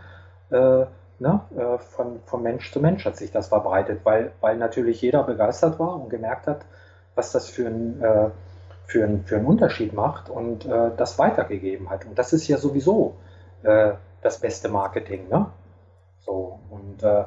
[0.50, 5.22] ne, äh, von, von Mensch zu Mensch hat sich das verbreitet, weil, weil natürlich jeder
[5.22, 6.64] begeistert war und gemerkt hat,
[7.14, 8.30] was das für ein, äh,
[8.86, 12.06] für ein, für einen Unterschied macht und äh, das weitergegeben hat.
[12.06, 13.16] Und das ist ja sowieso
[13.62, 15.28] äh, das beste Marketing.
[15.28, 15.46] Ne?
[16.20, 17.24] So, und äh,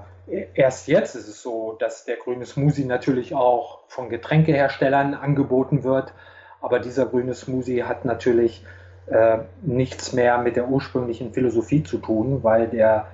[0.53, 6.13] erst jetzt ist es so, dass der grüne Smoothie natürlich auch von Getränkeherstellern angeboten wird,
[6.61, 8.65] aber dieser grüne Smoothie hat natürlich
[9.07, 13.07] äh, nichts mehr mit der ursprünglichen Philosophie zu tun, weil der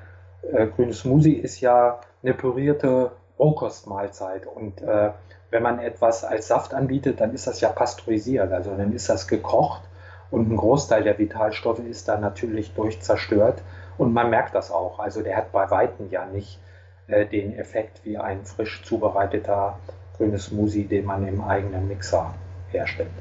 [0.51, 5.11] äh, grünes Smoothie ist ja eine pürierte Rohkostmahlzeit und äh,
[5.49, 9.27] wenn man etwas als Saft anbietet, dann ist das ja pasteurisiert, also dann ist das
[9.27, 9.81] gekocht
[10.29, 13.61] und ein Großteil der Vitalstoffe ist dann natürlich durch zerstört
[13.97, 14.99] und man merkt das auch.
[14.99, 16.59] Also der hat bei Weitem ja nicht
[17.07, 19.79] äh, den Effekt wie ein frisch zubereiteter
[20.17, 22.33] grünes Smoothie, den man im eigenen Mixer
[22.71, 23.11] herstellt.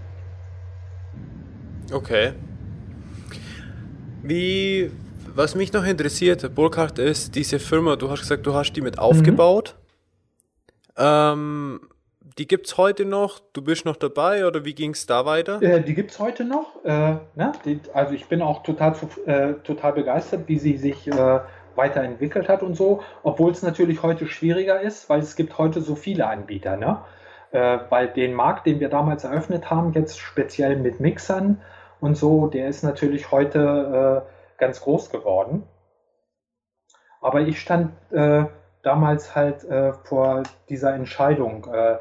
[1.93, 2.33] Okay.
[4.29, 4.91] Wie
[5.35, 8.99] was mich noch interessiert, Burkhardt, ist diese Firma, du hast gesagt, du hast die mit
[8.99, 9.77] aufgebaut.
[10.97, 11.05] Mhm.
[11.05, 11.81] Ähm,
[12.39, 13.39] die gibt es heute noch?
[13.53, 15.63] Du bist noch dabei oder wie ging es da weiter?
[15.63, 16.85] Äh, die gibt es heute noch.
[16.85, 17.53] Äh, ne?
[17.65, 18.95] die, also ich bin auch total,
[19.27, 21.41] äh, total begeistert, wie sie sich äh,
[21.75, 25.95] weiterentwickelt hat und so, obwohl es natürlich heute schwieriger ist, weil es gibt heute so
[25.95, 26.77] viele Anbieter.
[26.77, 26.99] Ne?
[27.53, 31.61] Äh, weil den Markt, den wir damals eröffnet haben, jetzt speziell mit Mixern
[32.01, 35.65] und so, der ist natürlich heute äh, ganz groß geworden.
[37.21, 38.45] Aber ich stand äh,
[38.83, 41.97] damals halt äh, vor dieser Entscheidung, äh,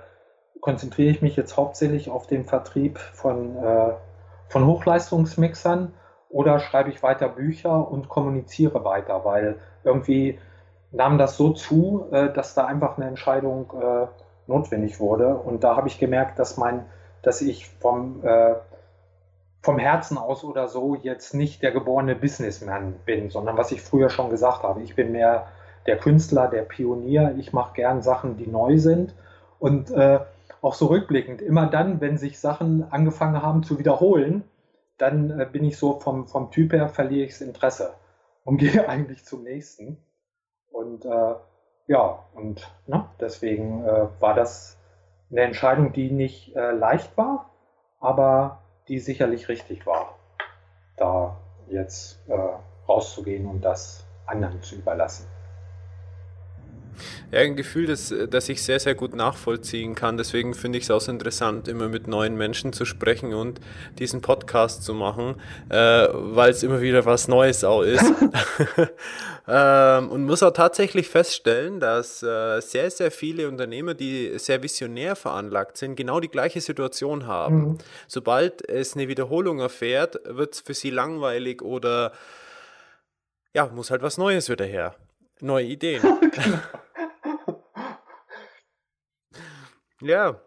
[0.62, 3.93] konzentriere ich mich jetzt hauptsächlich auf den Vertrieb von, äh,
[4.49, 5.93] von Hochleistungsmixern
[6.29, 10.39] oder schreibe ich weiter Bücher und kommuniziere weiter, weil irgendwie
[10.91, 14.08] nahm das so zu, äh, dass da einfach eine Entscheidung äh,
[14.47, 15.36] notwendig wurde.
[15.36, 16.86] Und da habe ich gemerkt, dass mein,
[17.21, 18.23] dass ich vom
[19.65, 24.10] vom Herzen aus oder so jetzt nicht der geborene Businessman bin, sondern was ich früher
[24.10, 24.82] schon gesagt habe.
[24.84, 25.47] Ich bin mehr
[25.88, 27.36] der Künstler, der Pionier.
[27.38, 29.15] Ich mache gern Sachen, die neu sind.
[29.60, 30.19] Und äh,
[30.62, 34.43] auch so rückblickend, immer dann, wenn sich Sachen angefangen haben zu wiederholen,
[34.97, 37.93] dann äh, bin ich so vom, vom Typ her, verliere ich das Interesse
[38.43, 39.97] und gehe eigentlich zum nächsten.
[40.71, 41.34] Und äh,
[41.88, 44.78] ja, und ne, deswegen äh, war das
[45.32, 47.49] eine Entscheidung, die nicht äh, leicht war,
[47.99, 50.17] aber die sicherlich richtig war,
[50.98, 52.34] da jetzt äh,
[52.88, 55.28] rauszugehen und das anderen zu überlassen.
[57.31, 60.17] Ja, ein Gefühl, das, das ich sehr, sehr gut nachvollziehen kann.
[60.17, 63.60] Deswegen finde ich es auch so interessant, immer mit neuen Menschen zu sprechen und
[63.99, 65.36] diesen Podcast zu machen,
[65.69, 68.05] äh, weil es immer wieder was Neues auch ist.
[69.47, 75.15] ähm, und muss auch tatsächlich feststellen, dass äh, sehr, sehr viele Unternehmer, die sehr visionär
[75.15, 77.55] veranlagt sind, genau die gleiche Situation haben.
[77.55, 77.77] Mhm.
[78.08, 82.12] Sobald es eine Wiederholung erfährt, wird es für sie langweilig oder
[83.53, 84.95] ja, muss halt was Neues wieder her.
[85.39, 86.01] Neue Ideen.
[86.31, 86.60] genau.
[90.01, 90.41] Ja.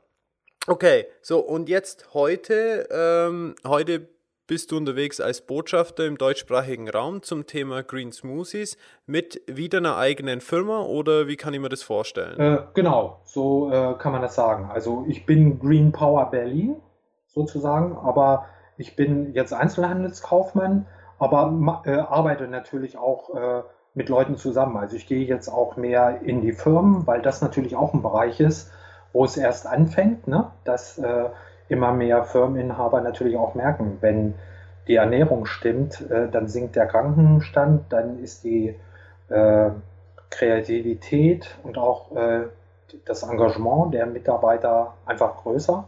[0.67, 4.09] Okay, so und jetzt heute, ähm, heute
[4.47, 9.97] bist du unterwegs als Botschafter im deutschsprachigen Raum zum Thema Green Smoothies mit wieder einer
[9.97, 12.39] eigenen Firma oder wie kann ich mir das vorstellen?
[12.39, 14.69] Äh, genau, so äh, kann man das sagen.
[14.71, 16.77] Also ich bin Green Power Berlin
[17.27, 20.87] sozusagen, aber ich bin jetzt Einzelhandelskaufmann,
[21.19, 23.63] aber äh, arbeite natürlich auch äh,
[23.95, 24.77] mit Leuten zusammen.
[24.77, 28.41] Also ich gehe jetzt auch mehr in die Firmen, weil das natürlich auch ein Bereich
[28.41, 28.71] ist,
[29.13, 30.51] wo es erst anfängt, ne?
[30.65, 31.25] dass äh,
[31.69, 34.35] immer mehr Firmeninhaber natürlich auch merken, wenn
[34.87, 38.75] die Ernährung stimmt, äh, dann sinkt der Krankenstand, dann ist die
[39.29, 39.71] äh,
[40.31, 42.47] Kreativität und auch äh,
[43.05, 45.85] das Engagement der Mitarbeiter einfach größer.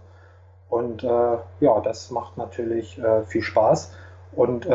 [0.68, 3.94] Und äh, ja, das macht natürlich äh, viel Spaß.
[4.32, 4.68] Und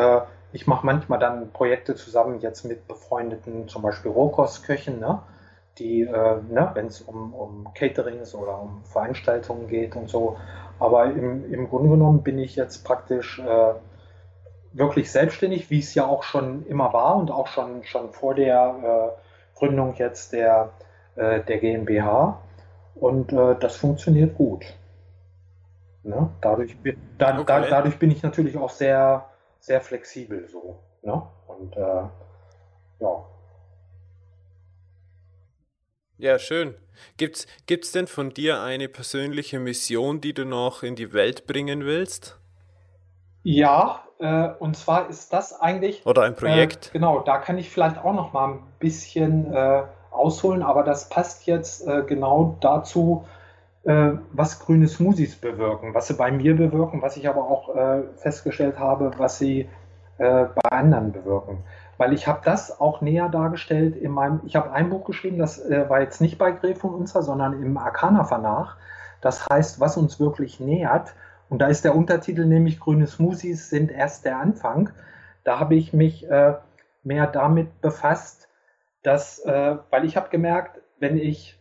[0.52, 5.20] ich mache manchmal dann Projekte zusammen jetzt mit befreundeten, zum Beispiel Rohkostköchen, ne?
[5.78, 10.36] Die, äh, ne, wenn es um, um Caterings oder um Veranstaltungen geht und so.
[10.78, 13.74] Aber im, im Grunde genommen bin ich jetzt praktisch äh,
[14.72, 19.14] wirklich selbstständig, wie es ja auch schon immer war und auch schon, schon vor der
[19.14, 20.70] äh, Gründung jetzt der,
[21.16, 22.40] äh, der GmbH.
[22.94, 24.64] Und äh, das funktioniert gut.
[26.02, 26.30] Ne?
[26.40, 26.76] Dadurch,
[27.18, 27.44] da, okay.
[27.46, 29.26] da, dadurch bin ich natürlich auch sehr,
[29.60, 30.78] sehr flexibel so.
[31.02, 31.22] Ne?
[31.46, 32.02] Und äh,
[33.00, 33.24] ja,
[36.18, 36.74] ja, schön.
[37.16, 41.84] Gibt's, gibt's denn von dir eine persönliche Mission, die du noch in die Welt bringen
[41.84, 42.38] willst?
[43.42, 46.04] Ja, äh, und zwar ist das eigentlich.
[46.06, 46.88] Oder ein Projekt.
[46.88, 51.08] Äh, genau, da kann ich vielleicht auch noch mal ein bisschen äh, ausholen, aber das
[51.08, 53.26] passt jetzt äh, genau dazu,
[53.84, 58.02] äh, was grüne Smoothies bewirken, was sie bei mir bewirken, was ich aber auch äh,
[58.16, 59.68] festgestellt habe, was sie
[60.18, 61.62] bei anderen bewirken
[61.98, 65.58] weil ich habe das auch näher dargestellt in meinem, ich habe ein Buch geschrieben, das
[65.58, 68.76] äh, war jetzt nicht bei Gref und Unzer, sondern im Arcana Verlag.
[69.20, 71.14] Das heißt, was uns wirklich nähert.
[71.48, 74.90] Und da ist der Untertitel nämlich Grüne Smoothies sind erst der Anfang.
[75.44, 76.54] Da habe ich mich äh,
[77.02, 78.48] mehr damit befasst,
[79.02, 81.58] dass, äh, weil ich habe gemerkt, wenn ich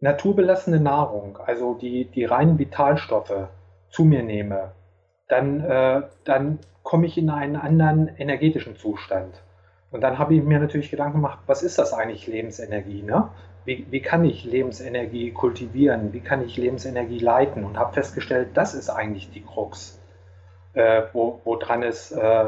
[0.00, 3.48] naturbelassene Nahrung, also die, die reinen Vitalstoffe
[3.88, 4.72] zu mir nehme,
[5.28, 9.40] dann, äh, dann komme ich in einen anderen energetischen Zustand.
[9.92, 13.02] Und dann habe ich mir natürlich Gedanken gemacht, was ist das eigentlich Lebensenergie?
[13.02, 13.28] Ne?
[13.64, 16.12] Wie, wie kann ich Lebensenergie kultivieren?
[16.12, 17.64] Wie kann ich Lebensenergie leiten?
[17.64, 20.00] Und habe festgestellt, das ist eigentlich die Krux,
[20.72, 22.46] äh, wo, woran es äh,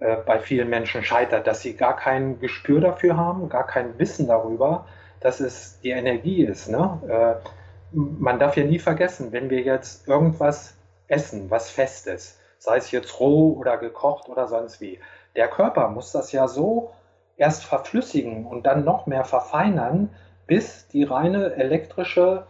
[0.00, 4.28] äh, bei vielen Menschen scheitert, dass sie gar kein Gespür dafür haben, gar kein Wissen
[4.28, 4.86] darüber,
[5.20, 6.68] dass es die Energie ist.
[6.68, 7.00] Ne?
[7.08, 7.48] Äh,
[7.92, 10.76] man darf ja nie vergessen, wenn wir jetzt irgendwas
[11.08, 15.00] essen, was fest ist, sei es jetzt roh oder gekocht oder sonst wie,
[15.38, 16.90] der Körper muss das ja so
[17.36, 20.10] erst verflüssigen und dann noch mehr verfeinern,
[20.48, 22.44] bis die reine elektrische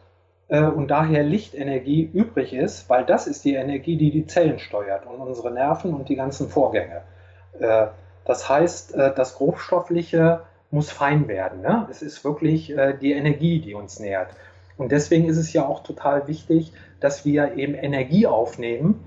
[0.48, 5.06] äh, und daher Lichtenergie übrig ist, weil das ist die Energie, die die Zellen steuert
[5.06, 7.02] und unsere Nerven und die ganzen Vorgänge.
[7.60, 7.88] Äh,
[8.24, 11.60] das heißt, äh, das Grobstoffliche muss fein werden.
[11.60, 11.86] Ne?
[11.90, 14.30] Es ist wirklich äh, die Energie, die uns nährt.
[14.78, 19.04] Und deswegen ist es ja auch total wichtig, dass wir eben Energie aufnehmen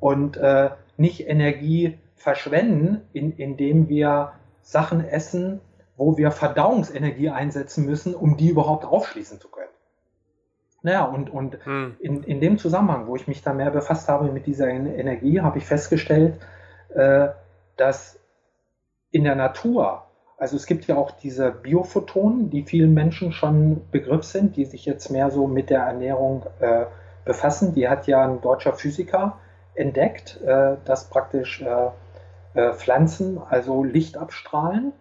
[0.00, 5.60] und äh, nicht Energie verschwenden, in, indem wir Sachen essen,
[5.96, 9.70] wo wir Verdauungsenergie einsetzen müssen, um die überhaupt aufschließen zu können.
[10.82, 11.96] Naja, und, und hm.
[12.00, 15.58] in, in dem Zusammenhang, wo ich mich da mehr befasst habe mit dieser Energie, habe
[15.58, 16.38] ich festgestellt,
[16.94, 17.28] äh,
[17.76, 18.20] dass
[19.10, 20.04] in der Natur,
[20.36, 24.86] also es gibt ja auch diese Biophotonen, die vielen Menschen schon Begriff sind, die sich
[24.86, 26.84] jetzt mehr so mit der Ernährung äh,
[27.24, 27.74] befassen.
[27.74, 29.38] Die hat ja ein deutscher Physiker
[29.74, 31.90] entdeckt, äh, dass praktisch äh,
[32.72, 34.92] Pflanzen also Licht abstrahlen.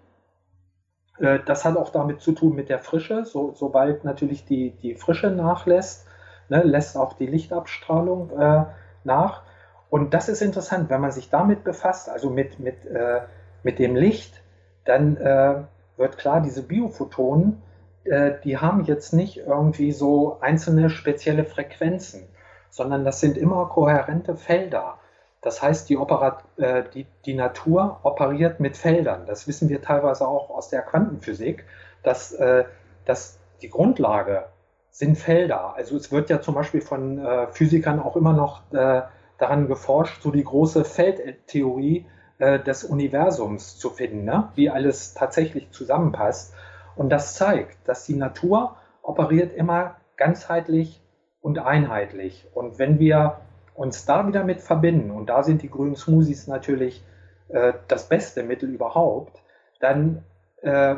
[1.20, 3.26] Äh, das hat auch damit zu tun mit der Frische.
[3.26, 6.08] So, sobald natürlich die, die Frische nachlässt,
[6.50, 8.66] ne, lässt auch die Lichtabstrahlung äh,
[9.04, 9.44] nach.
[9.90, 13.22] Und das ist interessant, wenn man sich damit befasst, also mit, mit, äh,
[13.64, 14.42] mit dem Licht,
[14.86, 15.64] dann äh,
[15.98, 17.62] wird klar, diese Biophotonen,
[18.04, 22.28] äh, die haben jetzt nicht irgendwie so einzelne spezielle Frequenzen,
[22.70, 25.00] sondern das sind immer kohärente Felder.
[25.48, 29.26] Das heißt, die, Operat äh, die, die Natur operiert mit Feldern.
[29.28, 31.64] Das wissen wir teilweise auch aus der Quantenphysik,
[32.04, 32.66] dass, äh,
[33.06, 34.44] dass die Grundlage
[34.92, 35.74] sind Felder.
[35.74, 39.04] Also es wird ja zum Beispiel von äh, Physikern auch immer noch äh,
[39.38, 42.06] daran geforscht, so die große Feldtheorie
[42.40, 44.50] äh, des Universums zu finden, ne?
[44.56, 46.54] wie alles tatsächlich zusammenpasst.
[46.98, 51.02] Und das zeigt, dass die Natur operiert immer ganzheitlich
[51.40, 52.46] und einheitlich.
[52.54, 53.40] Und wenn wir
[53.78, 57.04] uns da wieder mit verbinden, und da sind die grünen Smoothies natürlich
[57.50, 59.40] äh, das beste Mittel überhaupt,
[59.80, 60.24] dann,
[60.64, 60.96] äh,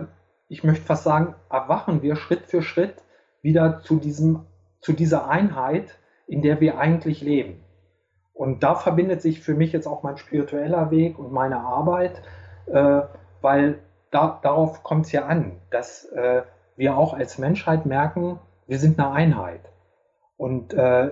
[0.48, 2.96] ich möchte fast sagen, erwachen wir Schritt für Schritt
[3.42, 4.46] wieder zu, diesem,
[4.80, 7.64] zu dieser Einheit, in der wir eigentlich leben.
[8.34, 12.22] Und da verbindet sich für mich jetzt auch mein spiritueller Weg und meine Arbeit,
[12.68, 13.02] äh,
[13.42, 16.44] weil da, darauf kommt es ja an, dass äh,
[16.78, 19.70] wir auch als Menschheit merken, wir sind eine Einheit.
[20.38, 21.10] Und äh,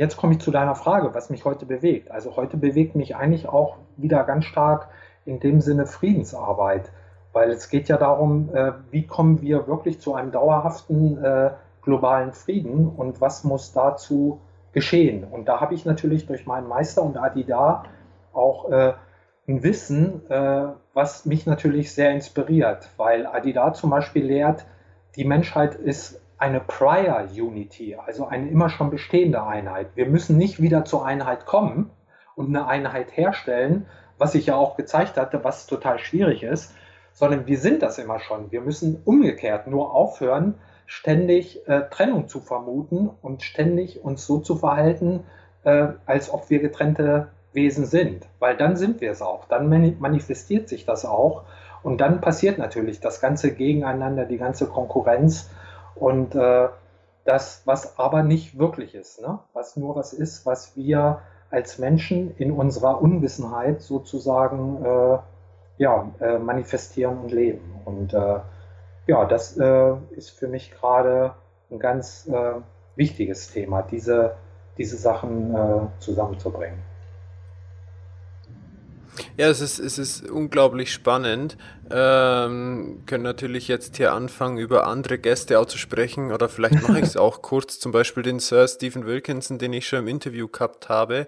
[0.00, 2.10] jetzt komme ich zu deiner Frage, was mich heute bewegt.
[2.10, 4.88] Also heute bewegt mich eigentlich auch wieder ganz stark
[5.26, 6.90] in dem Sinne Friedensarbeit,
[7.34, 11.50] weil es geht ja darum, äh, wie kommen wir wirklich zu einem dauerhaften äh,
[11.82, 14.40] globalen Frieden und was muss dazu
[14.72, 15.22] geschehen.
[15.22, 17.82] Und da habe ich natürlich durch meinen Meister und Adida
[18.32, 18.94] auch äh,
[19.48, 20.22] ein Wissen,
[20.94, 24.64] was mich natürlich sehr inspiriert, weil Adida zum Beispiel lehrt,
[25.16, 29.90] die Menschheit ist eine Prior Unity, also eine immer schon bestehende Einheit.
[29.94, 31.90] Wir müssen nicht wieder zur Einheit kommen
[32.34, 36.74] und eine Einheit herstellen, was ich ja auch gezeigt hatte, was total schwierig ist,
[37.12, 38.50] sondern wir sind das immer schon.
[38.50, 40.54] Wir müssen umgekehrt nur aufhören,
[40.86, 45.24] ständig äh, Trennung zu vermuten und ständig uns so zu verhalten,
[45.64, 48.26] äh, als ob wir getrennte Wesen sind.
[48.38, 49.44] Weil dann sind wir es auch.
[49.44, 51.44] Dann manifestiert sich das auch.
[51.82, 55.50] Und dann passiert natürlich das ganze Gegeneinander, die ganze Konkurrenz
[56.00, 56.68] und äh,
[57.24, 59.38] das, was aber nicht wirklich ist, ne?
[59.52, 65.18] was nur was ist, was wir als Menschen in unserer Unwissenheit sozusagen äh,
[65.78, 67.80] ja, äh, manifestieren und leben.
[67.84, 68.40] Und äh,
[69.06, 71.34] ja, das äh, ist für mich gerade
[71.70, 72.54] ein ganz äh,
[72.96, 74.34] wichtiges Thema, diese,
[74.76, 76.89] diese Sachen zusammenzubringen.
[79.36, 81.56] Ja, es ist, es ist unglaublich spannend.
[81.90, 86.98] Ähm, können natürlich jetzt hier anfangen, über andere Gäste auch zu sprechen, oder vielleicht mache
[86.98, 90.48] ich es auch kurz, zum Beispiel den Sir Stephen Wilkinson, den ich schon im Interview
[90.48, 91.26] gehabt habe.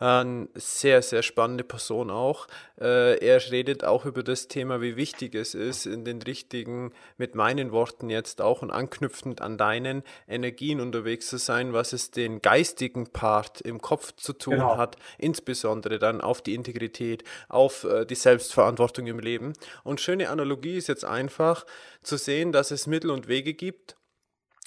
[0.00, 2.46] Eine sehr, sehr spannende Person auch.
[2.80, 7.34] Äh, er redet auch über das Thema, wie wichtig es ist, in den richtigen, mit
[7.34, 12.40] meinen Worten jetzt auch und anknüpfend an deinen Energien unterwegs zu sein, was es den
[12.40, 14.78] geistigen Part im Kopf zu tun genau.
[14.78, 19.52] hat, insbesondere dann auf die Integrität, auf äh, die Selbstverantwortung im Leben.
[19.84, 21.66] Und schöne Analogie ist jetzt einfach
[22.02, 23.96] zu sehen, dass es Mittel und Wege gibt,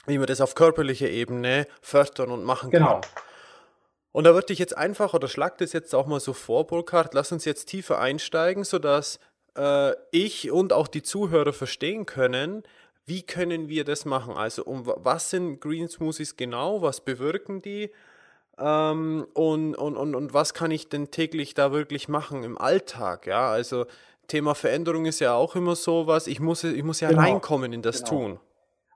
[0.05, 3.01] wie man das auf körperlicher Ebene fördern und machen genau.
[3.01, 3.11] kann.
[4.13, 7.13] Und da würde ich jetzt einfach, oder schlag das jetzt auch mal so vor, Burkhard,
[7.13, 9.19] lass uns jetzt tiefer einsteigen, sodass
[9.57, 12.63] äh, ich und auch die Zuhörer verstehen können,
[13.05, 14.35] wie können wir das machen?
[14.35, 16.81] Also, um was sind Green Smoothies genau?
[16.81, 17.91] Was bewirken die?
[18.57, 23.25] Ähm, und, und, und, und was kann ich denn täglich da wirklich machen im Alltag?
[23.25, 23.87] Ja, also
[24.27, 26.27] Thema Veränderung ist ja auch immer so was.
[26.27, 27.21] Ich muss, ich muss ja genau.
[27.21, 28.09] reinkommen in das genau.
[28.09, 28.39] Tun.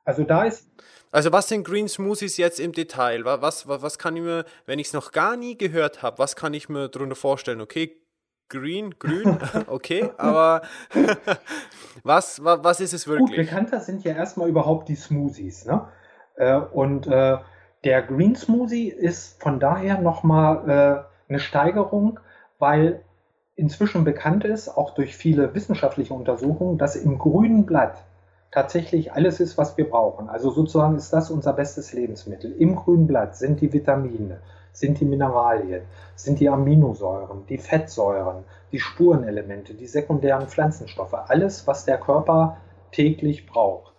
[0.08, 0.68] Also da ist
[1.12, 3.24] also was sind Green Smoothies jetzt im Detail?
[3.24, 6.36] Was, was, was kann ich mir, wenn ich es noch gar nie gehört habe, was
[6.36, 7.62] kann ich mir darunter vorstellen?
[7.62, 7.96] Okay,
[8.50, 10.62] Green, grün, okay, aber
[12.04, 13.30] was, was, was ist es wirklich?
[13.30, 15.66] Gut, bekannter sind ja erstmal überhaupt die Smoothies.
[15.66, 15.88] Ne?
[16.36, 17.38] Äh, und äh,
[17.84, 22.20] der Green Smoothie ist von daher nochmal äh, eine Steigerung,
[22.60, 23.02] weil
[23.56, 28.04] inzwischen bekannt ist, auch durch viele wissenschaftliche Untersuchungen, dass im grünen Blatt
[28.52, 30.30] tatsächlich alles ist, was wir brauchen.
[30.30, 32.52] Also sozusagen ist das unser bestes Lebensmittel.
[32.54, 35.84] Im grünen Blatt sind die Vitamine, sind die Mineralien,
[36.16, 42.58] sind die Aminosäuren, die Fettsäuren, die Spurenelemente, die sekundären Pflanzenstoffe, alles, was der Körper
[42.92, 43.94] täglich braucht.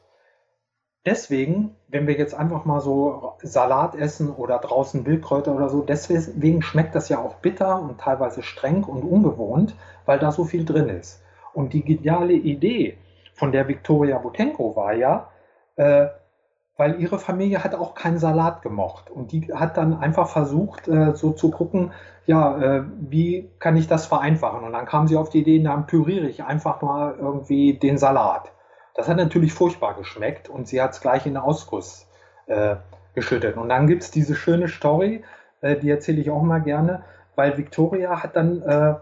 [1.06, 6.60] Deswegen, wenn wir jetzt einfach mal so Salat essen oder draußen Wildkräuter oder so, deswegen
[6.60, 10.88] schmeckt das ja auch bitter und teilweise streng und ungewohnt, weil da so viel drin
[10.88, 11.22] ist.
[11.54, 12.98] Und die geniale Idee,
[13.38, 15.30] von der Viktoria Butenko war ja,
[15.76, 16.08] äh,
[16.76, 19.10] weil ihre Familie hat auch keinen Salat gemocht.
[19.10, 21.92] Und die hat dann einfach versucht, äh, so zu gucken,
[22.26, 24.64] ja, äh, wie kann ich das vereinfachen?
[24.64, 28.52] Und dann kam sie auf die Idee, dann püriere ich einfach mal irgendwie den Salat.
[28.94, 32.08] Das hat natürlich furchtbar geschmeckt und sie hat es gleich in den Ausguss
[32.46, 32.76] äh,
[33.14, 33.56] geschüttet.
[33.56, 35.22] Und dann gibt es diese schöne Story,
[35.60, 37.04] äh, die erzähle ich auch mal gerne,
[37.36, 38.94] weil Victoria hat dann äh,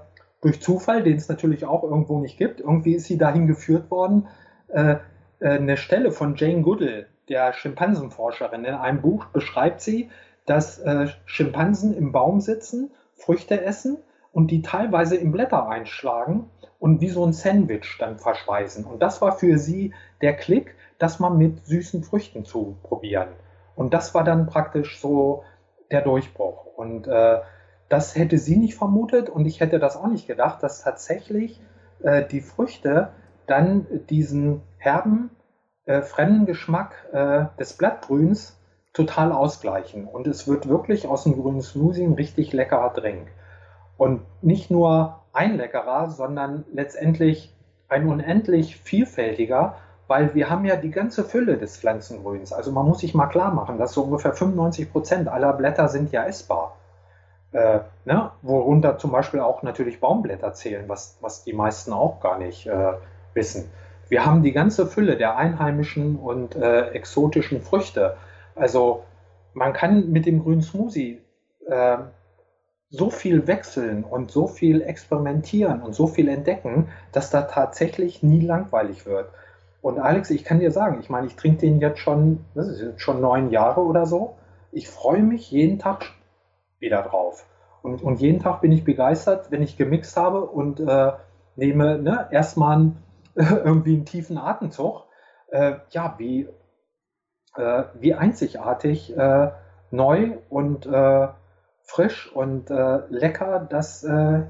[0.46, 4.28] durch Zufall, den es natürlich auch irgendwo nicht gibt, irgendwie ist sie dahin geführt worden,
[4.68, 4.94] äh,
[5.40, 10.08] äh, eine Stelle von Jane Goodall, der Schimpansenforscherin, in einem Buch beschreibt sie,
[10.44, 13.96] dass äh, Schimpansen im Baum sitzen, Früchte essen
[14.30, 18.84] und die teilweise in Blätter einschlagen und wie so ein Sandwich dann verschweißen.
[18.84, 23.30] Und das war für sie der Klick, das mal mit süßen Früchten zu probieren.
[23.74, 25.42] Und das war dann praktisch so
[25.90, 26.66] der Durchbruch.
[26.76, 27.40] Und äh,
[27.88, 31.60] das hätte sie nicht vermutet und ich hätte das auch nicht gedacht, dass tatsächlich
[32.02, 33.10] äh, die Früchte
[33.46, 35.30] dann diesen herben,
[35.84, 38.58] äh, fremden Geschmack äh, des Blattgrüns
[38.92, 40.06] total ausgleichen.
[40.06, 43.28] Und es wird wirklich aus dem grünen Smoothie ein richtig leckerer Drink.
[43.96, 47.54] Und nicht nur ein leckerer, sondern letztendlich
[47.88, 49.76] ein unendlich vielfältiger,
[50.08, 52.52] weil wir haben ja die ganze Fülle des Pflanzengrüns.
[52.52, 56.10] Also man muss sich mal klar machen, dass so ungefähr 95 Prozent aller Blätter sind
[56.12, 56.76] ja essbar.
[57.52, 58.30] Äh, ne?
[58.42, 62.92] Worunter zum Beispiel auch natürlich Baumblätter zählen, was, was die meisten auch gar nicht äh,
[63.34, 63.70] wissen.
[64.08, 68.16] Wir haben die ganze Fülle der einheimischen und äh, exotischen Früchte.
[68.54, 69.02] Also
[69.52, 71.20] man kann mit dem grünen Smoothie
[71.66, 71.98] äh,
[72.88, 78.40] so viel wechseln und so viel experimentieren und so viel entdecken, dass da tatsächlich nie
[78.40, 79.28] langweilig wird.
[79.82, 82.80] Und Alex, ich kann dir sagen, ich meine, ich trinke den jetzt schon, das ist
[82.80, 84.36] jetzt schon neun Jahre oder so.
[84.72, 86.04] Ich freue mich jeden Tag
[86.78, 87.46] wieder drauf.
[87.82, 91.12] Und, und jeden Tag bin ich begeistert, wenn ich gemixt habe und äh,
[91.54, 92.92] nehme ne, erstmal
[93.34, 95.04] irgendwie einen tiefen Atemzug.
[95.48, 96.48] Äh, ja, wie,
[97.56, 99.52] äh, wie einzigartig äh,
[99.90, 101.28] neu und äh,
[101.82, 104.06] frisch und äh, lecker das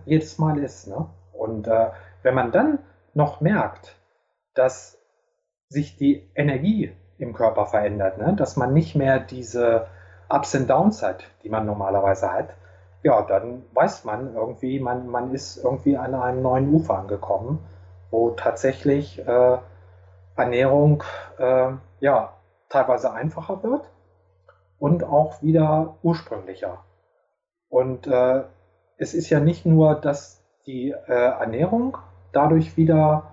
[0.06, 0.88] jedes Mal ist.
[0.88, 1.06] Ne?
[1.32, 2.78] Und wenn man dann
[3.12, 3.96] noch merkt,
[4.54, 4.98] dass
[5.68, 8.34] sich die Energie im Körper verändert, ne?
[8.34, 9.88] dass man nicht mehr diese
[10.28, 12.50] Ups and Downs hat, die man normalerweise hat,
[13.02, 17.60] ja, dann weiß man irgendwie, man, man ist irgendwie an einem neuen Ufer angekommen,
[18.10, 19.58] wo tatsächlich äh,
[20.36, 21.04] Ernährung
[21.38, 22.32] äh, ja,
[22.68, 23.88] teilweise einfacher wird
[24.78, 26.78] und auch wieder ursprünglicher.
[27.68, 28.42] Und äh,
[28.98, 31.98] es ist ja nicht nur, dass die äh, Ernährung
[32.32, 33.30] dadurch wieder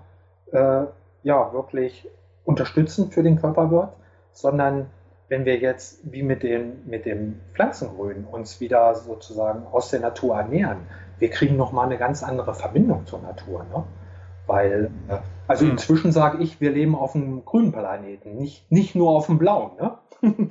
[0.52, 0.84] äh,
[1.22, 2.08] ja, wirklich
[2.44, 3.90] unterstützend für den Körper wird,
[4.32, 4.90] sondern
[5.28, 10.36] wenn wir jetzt wie mit dem, mit dem Pflanzengrün uns wieder sozusagen aus der Natur
[10.36, 10.86] ernähren,
[11.18, 13.64] wir kriegen nochmal eine ganz andere Verbindung zur Natur.
[13.64, 13.84] Ne?
[14.46, 15.72] Weil, äh, also mhm.
[15.72, 19.72] inzwischen sage ich, wir leben auf einem grünen Planeten, nicht, nicht nur auf dem blauen.
[19.80, 19.98] Ne?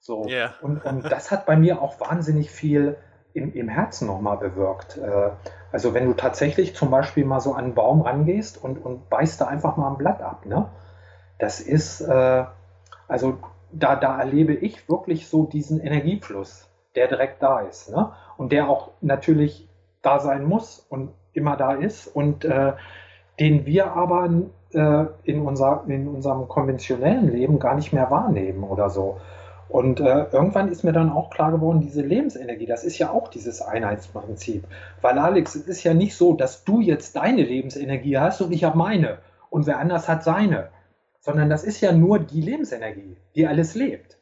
[0.00, 0.26] so.
[0.26, 0.54] Yeah.
[0.60, 2.96] und, und das hat bei mir auch wahnsinnig viel
[3.32, 4.98] im, im Herzen nochmal bewirkt.
[4.98, 5.30] Äh,
[5.72, 9.40] also wenn du tatsächlich zum Beispiel mal so an einen Baum rangehst und, und beißt
[9.40, 10.68] da einfach mal ein Blatt ab, ne?
[11.38, 12.44] das ist, äh,
[13.08, 13.38] also
[13.72, 17.90] da, da erlebe ich wirklich so diesen Energiefluss, der direkt da ist.
[17.90, 18.12] Ne?
[18.36, 19.68] Und der auch natürlich
[20.02, 22.72] da sein muss und immer da ist und äh,
[23.38, 24.28] den wir aber
[24.72, 29.18] äh, in, unser, in unserem konventionellen Leben gar nicht mehr wahrnehmen oder so.
[29.68, 33.28] Und äh, irgendwann ist mir dann auch klar geworden, diese Lebensenergie, das ist ja auch
[33.28, 34.64] dieses Einheitsprinzip.
[35.00, 38.64] Weil Alex, es ist ja nicht so, dass du jetzt deine Lebensenergie hast und ich
[38.64, 39.18] habe meine
[39.48, 40.70] und wer anders hat seine
[41.20, 44.18] sondern das ist ja nur die Lebensenergie, die alles lebt.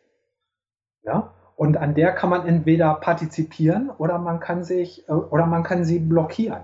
[1.03, 1.33] Ja?
[1.57, 5.85] Und an der kann man entweder partizipieren oder man kann sich äh, oder man kann
[5.85, 6.63] sie blockieren.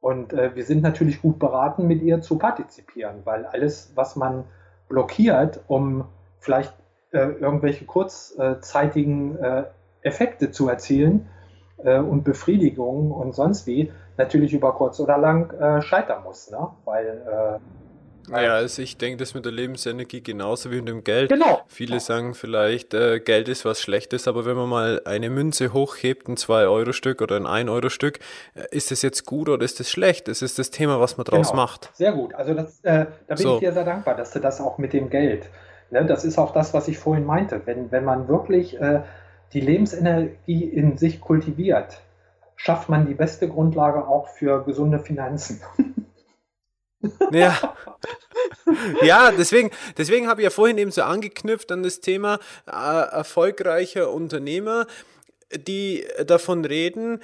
[0.00, 4.44] Und äh, wir sind natürlich gut beraten, mit ihr zu partizipieren, weil alles, was man
[4.88, 6.04] blockiert, um
[6.38, 6.74] vielleicht
[7.10, 9.64] äh, irgendwelche kurzzeitigen äh,
[10.02, 11.28] Effekte zu erzielen
[11.78, 16.50] äh, und Befriedigungen und sonst wie, natürlich über kurz oder lang äh, scheitern muss.
[16.50, 16.68] Ne?
[16.84, 17.60] Weil
[18.28, 21.30] naja, also ich denke, das mit der Lebensenergie genauso wie mit dem Geld.
[21.30, 21.62] Genau.
[21.66, 26.28] Viele sagen vielleicht, äh, Geld ist was Schlechtes, aber wenn man mal eine Münze hochhebt,
[26.28, 28.18] ein 2-Euro-Stück oder ein 1-Euro-Stück,
[28.54, 30.28] äh, ist das jetzt gut oder ist das schlecht?
[30.28, 31.62] Das ist das Thema, was man draus genau.
[31.62, 31.90] macht.
[31.94, 32.34] Sehr gut.
[32.34, 33.54] Also das, äh, da bin so.
[33.54, 35.48] ich dir sehr dankbar, dass du das auch mit dem Geld,
[35.90, 37.60] ne, das ist auch das, was ich vorhin meinte.
[37.64, 39.02] Wenn, wenn man wirklich äh,
[39.52, 42.00] die Lebensenergie in sich kultiviert,
[42.56, 45.60] schafft man die beste Grundlage auch für gesunde Finanzen.
[47.30, 47.76] Ja.
[49.02, 54.10] ja, deswegen, deswegen habe ich ja vorhin eben so angeknüpft an das Thema äh, erfolgreicher
[54.10, 54.86] Unternehmer,
[55.52, 57.20] die davon reden,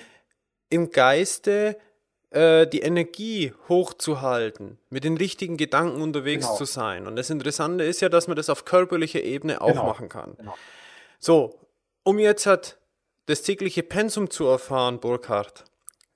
[0.68, 1.76] im Geiste
[2.30, 6.58] äh, die Energie hochzuhalten, mit den richtigen Gedanken unterwegs genau.
[6.58, 7.06] zu sein.
[7.06, 9.86] Und das Interessante ist ja, dass man das auf körperlicher Ebene auch genau.
[9.86, 10.34] machen kann.
[10.36, 10.54] Genau.
[11.18, 11.58] So,
[12.04, 12.78] um jetzt halt
[13.26, 15.64] das tägliche Pensum zu erfahren, Burkhard,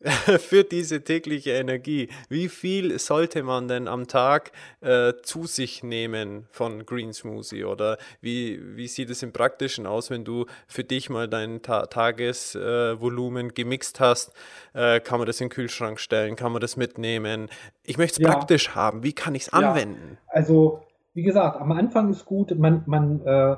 [0.39, 2.09] für diese tägliche Energie.
[2.29, 7.65] Wie viel sollte man denn am Tag äh, zu sich nehmen von Green Smoothie?
[7.65, 11.87] Oder wie, wie sieht es im Praktischen aus, wenn du für dich mal dein Ta
[11.87, 14.33] Tagesvolumen äh, gemixt hast?
[14.75, 16.37] Äh, kann man das in den Kühlschrank stellen?
[16.37, 17.49] Kann man das mitnehmen?
[17.83, 18.33] Ich möchte es ja.
[18.33, 19.03] praktisch haben.
[19.03, 20.19] Wie kann ich es anwenden?
[20.27, 20.33] Ja.
[20.33, 20.83] Also,
[21.15, 23.57] wie gesagt, am Anfang ist gut, man, man äh,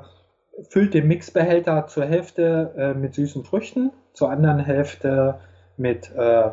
[0.69, 5.39] füllt den Mixbehälter zur Hälfte äh, mit süßen Früchten, zur anderen Hälfte
[5.77, 6.51] mit äh,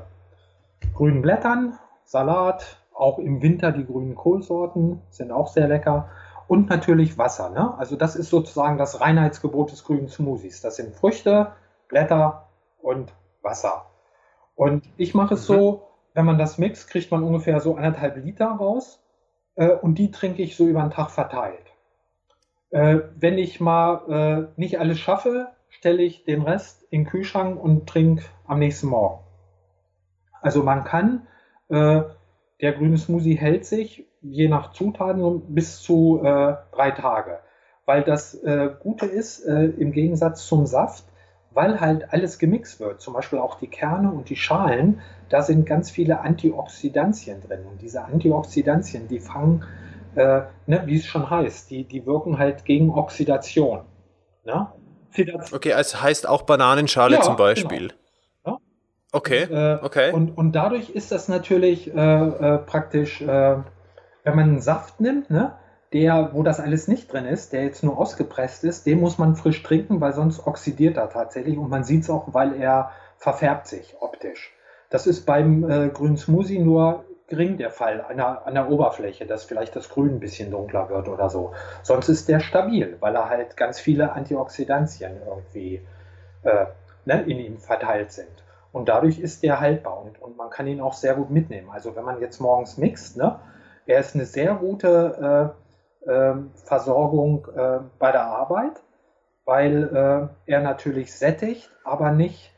[0.95, 6.09] grünen Blättern, Salat, auch im Winter die grünen Kohlsorten sind auch sehr lecker
[6.47, 7.51] und natürlich Wasser.
[7.51, 7.75] Ne?
[7.79, 10.61] Also das ist sozusagen das Reinheitsgebot des grünen Smoothies.
[10.61, 11.53] Das sind Früchte,
[11.89, 12.49] Blätter
[12.81, 13.13] und
[13.43, 13.87] Wasser.
[14.55, 15.55] Und ich mache es mhm.
[15.55, 19.03] so, wenn man das mixt, kriegt man ungefähr so anderthalb Liter raus
[19.57, 21.73] äh, und die trinke ich so über den Tag verteilt.
[22.71, 27.61] Äh, wenn ich mal äh, nicht alles schaffe, stelle ich den Rest in den Kühlschrank
[27.61, 29.21] und trinke am nächsten Morgen.
[30.41, 31.27] Also man kann,
[31.69, 32.03] äh,
[32.61, 37.41] der grüne Smoothie hält sich je nach Zutaten bis zu äh, drei Tage.
[37.87, 41.05] Weil das äh, Gute ist, äh, im Gegensatz zum Saft,
[41.51, 45.67] weil halt alles gemixt wird, zum Beispiel auch die Kerne und die Schalen, da sind
[45.67, 47.61] ganz viele Antioxidantien drin.
[47.71, 49.65] Und diese Antioxidantien, die fangen,
[50.15, 53.81] äh, ne, wie es schon heißt, die, die wirken halt gegen Oxidation.
[54.45, 54.69] Ne?
[55.53, 57.89] Okay, also heißt auch Bananenschale ja, zum Beispiel.
[57.89, 58.04] Genau.
[59.15, 60.13] Okay, und, äh, okay.
[60.13, 65.31] Und, und dadurch ist das natürlich äh, äh, praktisch, äh, wenn man einen Saft nimmt,
[65.31, 65.53] ne,
[65.93, 69.37] der, wo das alles nicht drin ist, der jetzt nur ausgepresst ist, den muss man
[69.37, 73.69] frisch trinken, weil sonst oxidiert er tatsächlich und man sieht es auch, weil er verfärbt
[73.69, 74.53] sich optisch.
[74.91, 79.27] Das ist beim äh, grünen Smoothie nur gering der Fall an der, an der Oberfläche,
[79.27, 81.53] dass vielleicht das Grün ein bisschen dunkler wird oder so.
[81.85, 85.81] Sonst ist der stabil, weil er halt ganz viele Antioxidantien irgendwie
[86.43, 86.67] äh,
[87.05, 88.44] ne, in ihm verteilt sind.
[88.75, 91.71] Und dadurch ist der haltbar und, und man kann ihn auch sehr gut mitnehmen.
[91.71, 93.39] Also wenn man jetzt morgens mixt, ne,
[93.87, 95.55] er ist eine sehr gute
[96.05, 98.83] äh, äh, Versorgung äh, bei der Arbeit,
[99.45, 99.85] weil
[100.47, 102.51] äh, er natürlich sättigt, aber nicht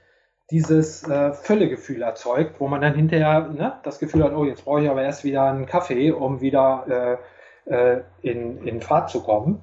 [0.50, 4.84] dieses äh, Völlegefühl erzeugt, wo man dann hinterher ne, das Gefühl hat, oh, jetzt brauche
[4.84, 7.18] ich aber erst wieder einen Kaffee, um wieder
[7.66, 9.60] äh, in, in Fahrt zu kommen.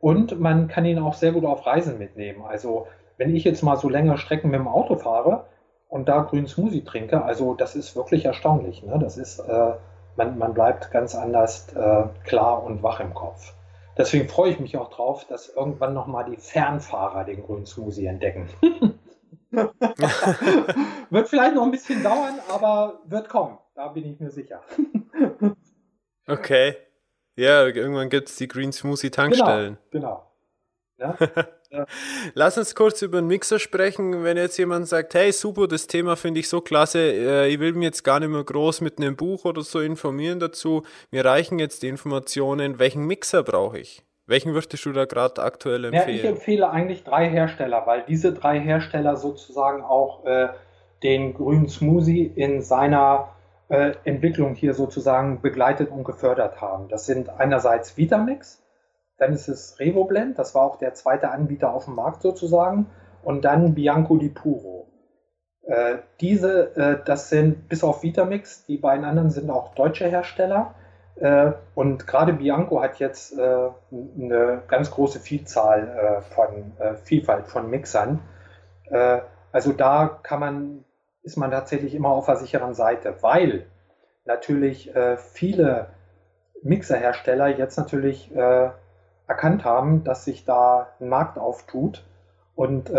[0.00, 2.42] Und man kann ihn auch sehr gut auf Reisen mitnehmen.
[2.44, 5.44] Also wenn ich jetzt mal so längere Strecken mit dem Auto fahre
[5.88, 8.82] und da grünen Smoothie trinke, also das ist wirklich erstaunlich.
[8.82, 8.98] Ne?
[8.98, 9.74] Das ist, äh,
[10.16, 13.54] man, man bleibt ganz anders äh, klar und wach im Kopf.
[13.96, 18.48] Deswegen freue ich mich auch drauf, dass irgendwann nochmal die Fernfahrer den grünen Smoothie entdecken.
[21.10, 23.58] wird vielleicht noch ein bisschen dauern, aber wird kommen.
[23.74, 24.60] Da bin ich mir sicher.
[26.26, 26.76] okay.
[27.36, 29.78] Ja, irgendwann gibt es die Green Smoothie Tankstellen.
[29.90, 30.30] Genau.
[30.98, 31.16] genau.
[31.18, 31.46] Ja?
[32.34, 34.24] Lass uns kurz über den Mixer sprechen.
[34.24, 37.72] Wenn jetzt jemand sagt, hey, super, das Thema finde ich so klasse, äh, ich will
[37.72, 40.82] mich jetzt gar nicht mehr groß mit einem Buch oder so informieren dazu.
[41.10, 42.78] Mir reichen jetzt die Informationen.
[42.78, 44.02] Welchen Mixer brauche ich?
[44.26, 46.08] Welchen würdest du da gerade aktuell empfehlen?
[46.08, 50.48] Ja, ich empfehle eigentlich drei Hersteller, weil diese drei Hersteller sozusagen auch äh,
[51.02, 53.28] den grünen Smoothie in seiner
[53.68, 56.88] äh, Entwicklung hier sozusagen begleitet und gefördert haben.
[56.88, 58.62] Das sind einerseits Vitamix,
[59.18, 62.86] dann ist es RevoBlend, das war auch der zweite Anbieter auf dem Markt sozusagen,
[63.22, 64.86] und dann Bianco di Puro.
[65.62, 70.74] Äh, diese, äh, das sind bis auf Vitamix, die beiden anderen sind auch deutsche Hersteller.
[71.16, 76.72] Äh, und gerade Bianco hat jetzt äh, eine ganz große Vielzahl äh, von
[77.04, 78.20] Vielfalt von Mixern.
[79.50, 80.84] also da kann man,
[81.22, 83.66] ist man tatsächlich immer auf der sicheren Seite, weil
[84.24, 84.92] natürlich
[85.32, 85.88] viele
[86.62, 88.30] Mixerhersteller jetzt natürlich
[89.26, 92.04] erkannt haben, dass sich da ein Markt auftut
[92.54, 92.90] und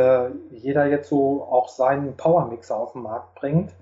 [0.51, 3.73] jeder jetzt so auch seinen Power-Mixer auf den Markt bringt.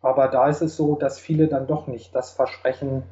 [0.00, 3.02] Aber da ist es so, dass viele dann doch nicht das Versprechen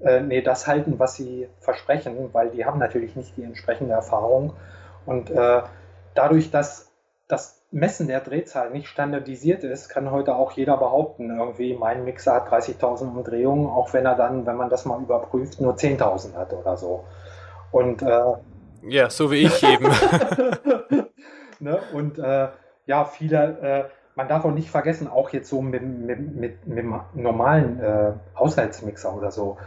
[0.00, 4.52] äh, nee, das halten, was sie versprechen, weil die haben natürlich nicht die entsprechende Erfahrung.
[5.06, 5.62] Und äh,
[6.14, 6.90] dadurch, dass
[7.28, 12.34] das Messen der Drehzahl nicht standardisiert ist, kann heute auch jeder behaupten, irgendwie mein Mixer
[12.34, 16.52] hat 30.000 Umdrehungen, auch wenn er dann, wenn man das mal überprüft, nur 10.000 hat
[16.52, 17.04] oder so.
[17.70, 18.32] Und äh,
[18.88, 19.86] ja, so wie ich eben.
[21.60, 21.78] ne?
[21.92, 22.48] Und äh,
[22.86, 26.78] ja, viele, äh, man darf auch nicht vergessen, auch jetzt so mit, mit, mit, mit
[26.78, 29.58] dem normalen äh, Haushaltsmixer oder so,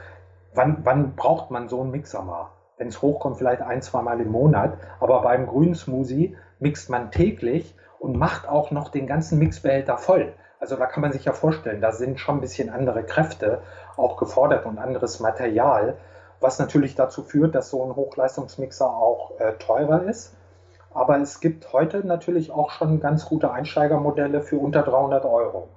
[0.53, 2.49] wann, wann braucht man so einen Mixer mal?
[2.77, 4.77] Wenn es hochkommt, vielleicht ein, zwei Mal im Monat.
[4.99, 10.31] Aber beim grünen Smoothie mixt man täglich und macht auch noch den ganzen Mixbehälter voll.
[10.59, 13.61] Also da kann man sich ja vorstellen, da sind schon ein bisschen andere Kräfte
[13.97, 15.97] auch gefordert und anderes Material,
[16.39, 20.35] was natürlich dazu führt, dass so ein Hochleistungsmixer auch äh, teurer ist.
[20.93, 25.69] Aber es gibt heute natürlich auch schon ganz gute Einsteigermodelle für unter 300 Euro.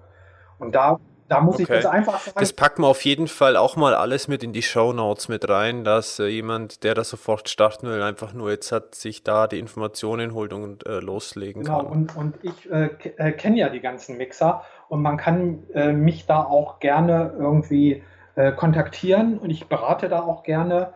[0.59, 0.99] Und da
[1.33, 1.63] da muss okay.
[1.63, 2.37] ich das einfach sagen.
[2.39, 5.49] Das packen wir auf jeden Fall auch mal alles mit in die Show Notes mit
[5.49, 9.47] rein, dass äh, jemand, der da sofort starten will, einfach nur jetzt hat, sich da
[9.47, 11.87] die Informationen holt und äh, loslegen genau, kann.
[11.87, 16.27] Und, und ich äh, äh, kenne ja die ganzen Mixer und man kann äh, mich
[16.27, 18.03] da auch gerne irgendwie
[18.35, 20.93] äh, kontaktieren und ich berate da auch gerne.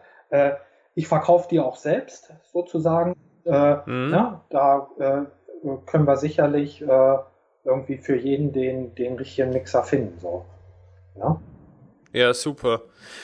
[0.96, 3.14] ich verkaufe die auch selbst sozusagen.
[3.44, 4.10] Mhm.
[4.12, 4.88] Ja, da
[5.86, 6.84] können wir sicherlich
[7.66, 10.18] irgendwie für jeden den, den richtigen Mixer finden.
[10.18, 10.44] So.
[11.16, 11.40] Ja?
[12.16, 12.80] Ja, super.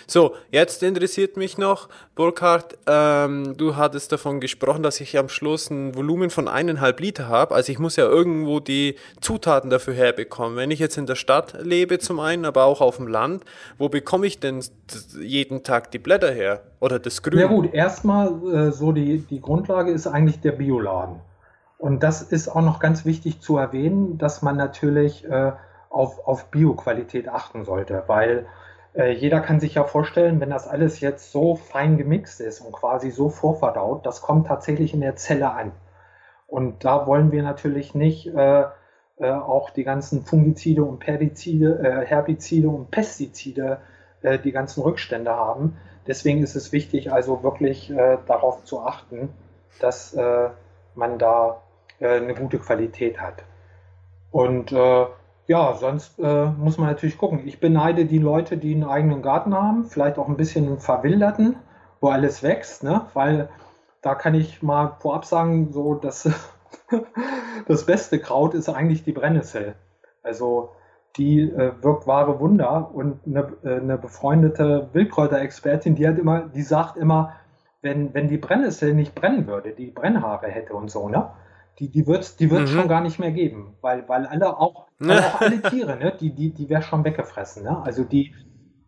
[0.07, 5.71] So, jetzt interessiert mich noch, Burkhard, ähm, du hattest davon gesprochen, dass ich am Schluss
[5.71, 7.55] ein Volumen von eineinhalb Liter habe.
[7.55, 10.59] Also ich muss ja irgendwo die Zutaten dafür herbekommen.
[10.59, 13.47] Wenn ich jetzt in der Stadt lebe zum einen, aber auch auf dem Land,
[13.79, 14.63] wo bekomme ich denn
[15.19, 16.61] jeden Tag die Blätter her?
[16.81, 17.39] Oder das Grün?
[17.39, 21.17] Ja gut, erstmal äh, so die, die Grundlage ist eigentlich der Bioladen.
[21.79, 25.53] Und das ist auch noch ganz wichtig zu erwähnen, dass man natürlich äh,
[25.89, 28.45] auf, auf Bioqualität achten sollte, weil
[28.95, 32.73] äh, jeder kann sich ja vorstellen, wenn das alles jetzt so fein gemixt ist und
[32.73, 35.73] quasi so vorverdaut, das kommt tatsächlich in der Zelle an.
[36.47, 38.65] Und da wollen wir natürlich nicht äh,
[39.23, 43.79] äh, auch die ganzen Fungizide und Perizide, äh, Herbizide und Pestizide,
[44.23, 45.77] äh, die ganzen Rückstände haben.
[46.07, 47.93] Deswegen ist es wichtig, also wirklich
[48.27, 49.29] darauf zu achten,
[49.79, 50.17] dass
[50.97, 51.63] man da
[52.01, 53.45] eine gute Qualität hat.
[54.33, 54.73] Und
[55.47, 57.43] ja, sonst äh, muss man natürlich gucken.
[57.47, 61.57] Ich beneide die Leute, die einen eigenen Garten haben, vielleicht auch ein bisschen einen verwilderten,
[62.01, 63.07] wo alles wächst, ne?
[63.15, 63.49] weil
[64.03, 66.29] da kann ich mal vorab sagen, so dass
[67.67, 69.75] das beste Kraut ist eigentlich die Brennnessel.
[70.23, 70.71] Also
[71.17, 76.63] die äh, wirkt wahre Wunder und eine, äh, eine befreundete Wildkräuterexpertin, die hat immer, die
[76.63, 77.35] sagt immer,
[77.83, 81.31] wenn, wenn die Brennnessel nicht brennen würde, die Brennhaare hätte und so, ne?
[81.79, 82.77] Die, die wird es die wird's mhm.
[82.77, 86.35] schon gar nicht mehr geben, weil, weil alle auch, weil auch alle Tiere, ne, die,
[86.35, 87.65] die, die wäre schon weggefressen.
[87.65, 87.83] Ne?
[87.85, 88.35] Also die.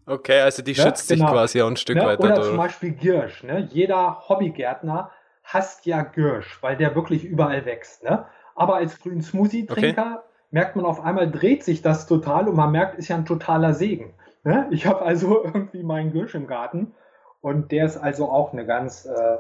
[0.07, 2.05] Okay, also die ne, schützt genau, sich quasi auch ein Stück ne?
[2.05, 2.23] weiter.
[2.23, 2.49] Oder durch.
[2.49, 3.43] zum Beispiel Girsch.
[3.43, 3.69] Ne?
[3.73, 5.11] Jeder Hobbygärtner
[5.43, 8.05] hasst ja Girsch, weil der wirklich überall wächst.
[8.05, 8.27] Ne?
[8.55, 10.47] Aber als grünen Smoothie-Trinker okay.
[10.51, 13.73] merkt man auf einmal, dreht sich das total und man merkt, ist ja ein totaler
[13.73, 14.15] Segen.
[14.45, 14.69] Ne?
[14.71, 16.95] Ich habe also irgendwie meinen Girsch im Garten
[17.41, 19.07] und der ist also auch eine ganz.
[19.07, 19.39] Äh,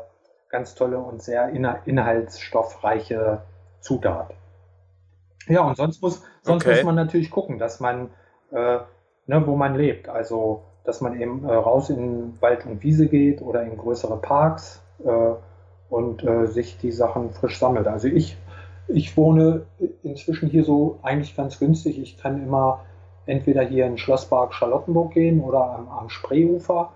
[0.48, 3.42] ganz tolle und sehr inhaltsstoffreiche
[3.80, 4.34] Zutat.
[5.46, 6.76] Ja, und sonst muss, sonst okay.
[6.76, 8.10] muss man natürlich gucken, dass man,
[8.50, 8.78] äh,
[9.26, 13.42] ne, wo man lebt, also dass man eben äh, raus in Wald und Wiese geht
[13.42, 15.34] oder in größere Parks äh,
[15.88, 17.86] und äh, sich die Sachen frisch sammelt.
[17.86, 18.36] Also ich,
[18.88, 19.66] ich wohne
[20.02, 21.98] inzwischen hier so eigentlich ganz günstig.
[21.98, 22.80] Ich kann immer
[23.26, 26.92] entweder hier in Schlosspark Charlottenburg gehen oder am, am Spreeufer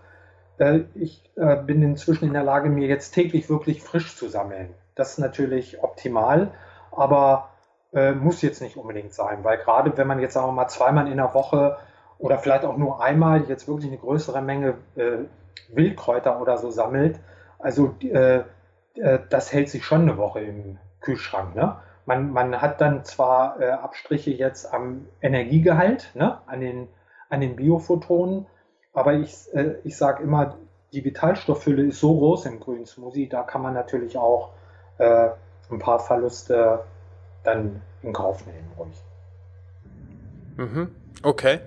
[0.94, 4.74] ich äh, bin inzwischen in der Lage, mir jetzt täglich wirklich frisch zu sammeln.
[4.94, 6.50] Das ist natürlich optimal,
[6.90, 7.50] aber
[7.92, 11.10] äh, muss jetzt nicht unbedingt sein, weil gerade wenn man jetzt sagen wir mal zweimal
[11.10, 11.78] in der Woche
[12.18, 15.18] oder vielleicht auch nur einmal jetzt wirklich eine größere Menge äh,
[15.72, 17.18] Wildkräuter oder so sammelt,
[17.58, 18.42] also äh,
[18.94, 21.54] äh, das hält sich schon eine Woche im Kühlschrank.
[21.54, 21.76] Ne?
[22.06, 26.38] Man, man hat dann zwar Abstriche jetzt am Energiegehalt, ne?
[26.46, 26.88] an den,
[27.28, 28.46] an den Biophotonen,
[28.92, 30.56] aber ich, äh, ich sage immer,
[30.92, 34.50] die Vitalstofffülle ist so groß im grünen Smoothie, da kann man natürlich auch
[34.98, 35.28] äh,
[35.70, 36.84] ein paar Verluste
[37.44, 39.02] dann in Kauf nehmen, ruhig.
[40.56, 40.90] Mhm.
[41.22, 41.60] Okay.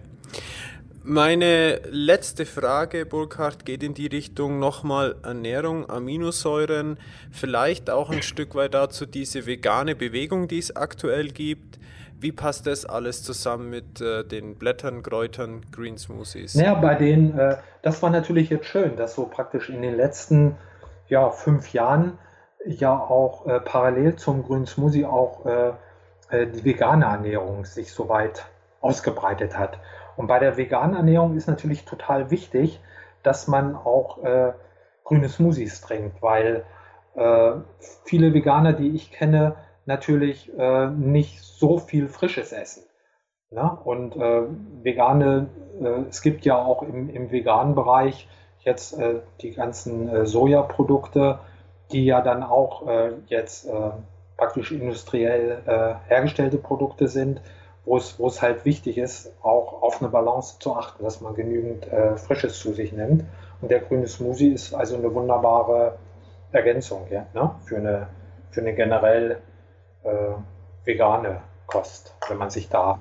[1.04, 7.00] Meine letzte Frage, Burkhard, geht in die Richtung nochmal Ernährung, Aminosäuren,
[7.32, 11.80] vielleicht auch ein Stück weit dazu diese vegane Bewegung, die es aktuell gibt.
[12.22, 16.54] Wie passt das alles zusammen mit äh, den Blättern, Kräutern, Green Smoothies?
[16.54, 20.56] Naja, bei den, äh, das war natürlich jetzt schön, dass so praktisch in den letzten
[21.08, 22.20] ja, fünf Jahren
[22.64, 25.70] ja auch äh, parallel zum Green Smoothie auch äh,
[26.30, 28.46] äh, die vegane Ernährung sich so weit
[28.82, 29.80] ausgebreitet hat.
[30.16, 32.80] Und bei der veganen Ernährung ist natürlich total wichtig,
[33.24, 34.54] dass man auch äh,
[35.04, 36.66] grüne Smoothies trinkt, weil
[38.06, 42.84] viele Veganer, die ich kenne, natürlich äh, nicht so viel frisches Essen.
[43.50, 43.78] Ne?
[43.84, 44.44] Und äh,
[44.84, 45.50] vegane,
[45.82, 48.28] äh, es gibt ja auch im, im veganen Bereich
[48.64, 51.40] jetzt äh, die ganzen äh, Sojaprodukte,
[51.92, 53.70] die ja dann auch äh, jetzt
[54.38, 57.42] praktisch industriell hergestellte Produkte sind,
[57.86, 61.36] wo es, wo es halt wichtig ist, auch auf eine Balance zu achten, dass man
[61.36, 63.24] genügend Frisches zu sich nimmt.
[63.62, 66.00] Und der grüne Smoothie ist also eine wunderbare
[66.52, 67.52] Ergänzung ja, ne?
[67.66, 68.08] für, eine,
[68.50, 69.44] für eine generell
[70.84, 73.00] vegane Kost, wenn man sich da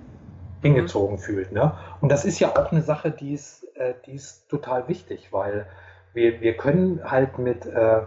[0.62, 1.20] hingezogen mhm.
[1.20, 1.53] fühlt.
[1.53, 1.72] Ne?
[2.01, 5.66] Und das ist ja auch eine Sache, die ist, äh, die ist total wichtig, weil
[6.12, 8.03] wir, wir können halt mit, äh,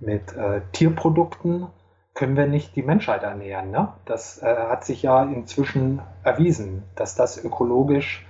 [0.00, 1.68] mit äh, Tierprodukten
[2.14, 3.70] können wir nicht die Menschheit ernähren.
[3.70, 3.88] Ne?
[4.04, 8.26] Das äh, hat sich ja inzwischen erwiesen, dass das ökologisch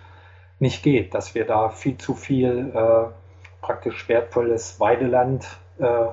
[0.61, 3.13] nicht geht, dass wir da viel zu viel äh,
[3.61, 5.47] praktisch wertvolles Weideland
[5.79, 6.07] äh,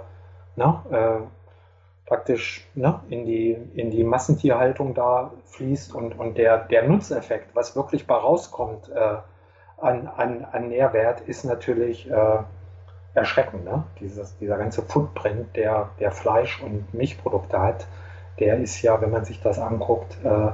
[0.55, 1.38] ne, äh,
[2.10, 7.76] praktisch ne, in, die, in die Massentierhaltung da fließt und, und der, der Nutzeffekt, was
[7.76, 9.18] wirklich bei rauskommt äh,
[9.78, 12.39] an, an, an Nährwert, ist natürlich äh,
[13.14, 13.64] erschreckend.
[13.64, 13.84] Ne?
[13.99, 17.86] Dieses, dieser ganze Footprint, der, der Fleisch- und Milchprodukte hat,
[18.39, 20.49] der ist ja, wenn man sich das anguckt, äh,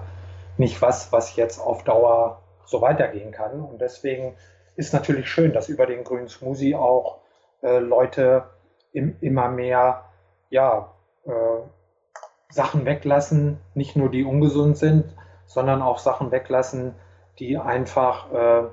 [0.58, 3.62] nicht was, was jetzt auf Dauer so weitergehen kann.
[3.62, 4.36] Und deswegen
[4.76, 7.20] ist natürlich schön, dass über den grünen Smoothie auch
[7.64, 8.44] äh, Leute
[8.92, 10.04] im, immer mehr
[10.50, 10.92] ja,
[12.50, 15.06] Sachen weglassen, nicht nur die ungesund sind,
[15.46, 16.94] sondern auch Sachen weglassen,
[17.40, 18.64] die einfach äh,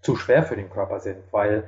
[0.00, 1.64] zu schwer für den Körper sind, weil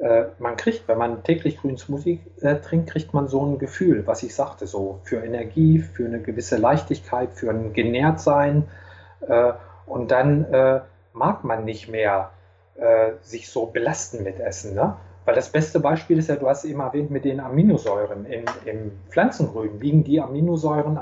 [0.00, 4.06] äh, man kriegt, wenn man täglich grünen Smoothie äh, trinkt, kriegt man so ein Gefühl,
[4.06, 8.68] was ich sagte, so für Energie, für eine gewisse Leichtigkeit, für ein Genährtsein
[9.26, 9.52] äh,
[9.86, 10.80] und dann äh,
[11.12, 12.30] mag man nicht mehr
[12.76, 14.74] äh, sich so belasten mit Essen.
[14.74, 14.96] Ne?
[15.30, 18.24] Weil das beste Beispiel ist ja, du hast eben erwähnt, mit den Aminosäuren.
[18.24, 20.98] In, Im Pflanzengrün liegen die Aminosäuren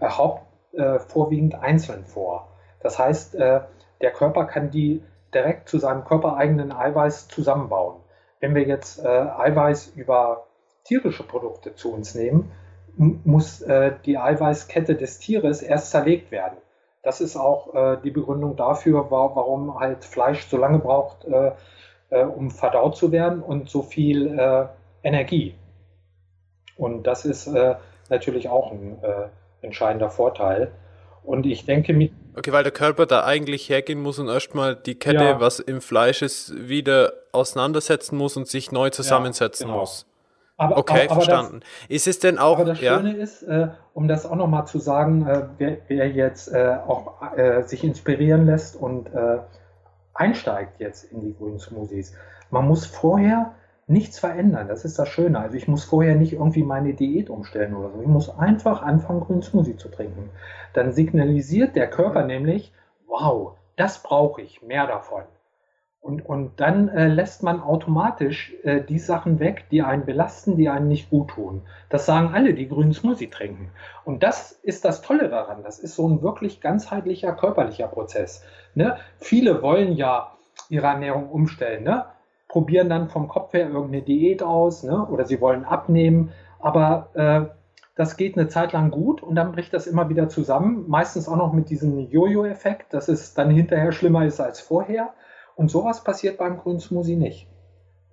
[0.00, 0.42] äh, haupt,
[0.72, 2.48] äh, vorwiegend einzeln vor.
[2.80, 3.60] Das heißt, äh,
[4.00, 8.00] der Körper kann die direkt zu seinem körpereigenen Eiweiß zusammenbauen.
[8.40, 10.48] Wenn wir jetzt äh, Eiweiß über
[10.82, 12.50] tierische Produkte zu uns nehmen,
[12.96, 16.56] muss äh, die Eiweißkette des Tieres erst zerlegt werden.
[17.04, 21.52] Das ist auch äh, die Begründung dafür, warum halt Fleisch so lange braucht, äh,
[22.10, 24.66] äh, um verdaut zu werden und so viel äh,
[25.02, 25.54] Energie.
[26.76, 27.74] Und das ist äh,
[28.08, 29.28] natürlich auch ein äh,
[29.64, 30.72] entscheidender Vorteil.
[31.22, 32.12] Und ich denke mit.
[32.36, 35.40] Okay, weil der Körper da eigentlich hergehen muss und erstmal die Kette, ja.
[35.40, 39.80] was im Fleisch ist, wieder auseinandersetzen muss und sich neu zusammensetzen ja, genau.
[39.80, 40.06] muss.
[40.56, 41.60] Aber, okay, aber, aber verstanden.
[41.60, 42.58] Das, ist es denn auch.
[42.58, 42.96] Aber das ja?
[42.96, 47.22] Schöne ist, äh, um das auch nochmal zu sagen, äh, wer, wer, jetzt äh, auch
[47.36, 49.38] äh, sich inspirieren lässt und äh,
[50.20, 52.14] einsteigt jetzt in die grünen Smoothies,
[52.50, 53.54] man muss vorher
[53.86, 54.68] nichts verändern.
[54.68, 55.40] Das ist das Schöne.
[55.40, 58.00] Also ich muss vorher nicht irgendwie meine Diät umstellen oder so.
[58.00, 60.30] Ich muss einfach anfangen, grünen Smoothie zu trinken.
[60.74, 62.72] Dann signalisiert der Körper nämlich,
[63.06, 65.22] wow, das brauche ich, mehr davon.
[66.00, 70.70] Und, und dann äh, lässt man automatisch äh, die Sachen weg, die einen belasten, die
[70.70, 71.62] einen nicht gut tun.
[71.90, 73.70] Das sagen alle, die grünen Smoothie trinken.
[74.04, 75.62] Und das ist das Tolle daran.
[75.62, 78.42] Das ist so ein wirklich ganzheitlicher körperlicher Prozess.
[78.74, 78.96] Ne?
[79.18, 80.32] Viele wollen ja
[80.70, 82.06] ihre Ernährung umstellen, ne?
[82.48, 85.06] probieren dann vom Kopf her irgendeine Diät aus ne?
[85.06, 86.32] oder sie wollen abnehmen.
[86.60, 87.54] Aber äh,
[87.94, 90.86] das geht eine Zeit lang gut und dann bricht das immer wieder zusammen.
[90.88, 95.12] Meistens auch noch mit diesem Jojo-Effekt, dass es dann hinterher schlimmer ist als vorher.
[95.56, 97.46] Und sowas passiert beim grünen Smoothie nicht.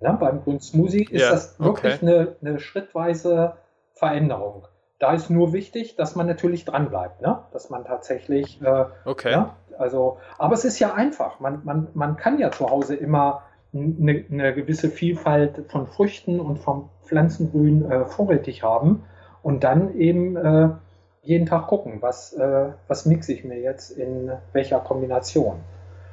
[0.00, 2.06] Ja, beim grünen Smoothie ist ja, das wirklich okay.
[2.06, 3.54] eine, eine, schrittweise
[3.94, 4.66] Veränderung.
[4.98, 7.40] Da ist nur wichtig, dass man natürlich dran bleibt, ne?
[7.52, 8.60] dass man tatsächlich.
[8.62, 9.32] Äh, okay.
[9.32, 11.40] Ja, also, aber es ist ja einfach.
[11.40, 16.58] Man, man, man kann ja zu Hause immer eine, eine gewisse Vielfalt von Früchten und
[16.58, 19.04] vom Pflanzengrün äh, vorrätig haben
[19.42, 20.70] und dann eben äh,
[21.22, 25.60] jeden Tag gucken, was, äh, was mixe ich mir jetzt in welcher Kombination.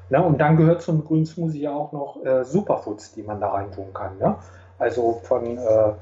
[0.10, 0.24] Ne?
[0.24, 3.94] Und dann gehört zum grünen Smoothie ja auch noch äh, Superfoods, die man da reintun
[3.94, 4.18] kann.
[4.20, 4.36] Ne?
[4.78, 5.94] Also von, äh,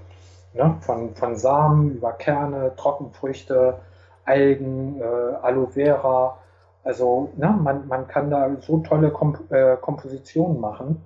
[0.54, 0.78] ne?
[0.82, 3.80] von, von Samen über Kerne, Trockenfrüchte,
[4.26, 6.38] Algen, äh, Aloe Vera.
[6.84, 7.58] Also ne?
[7.62, 11.02] man, man kann da so tolle Komp äh, Kompositionen machen,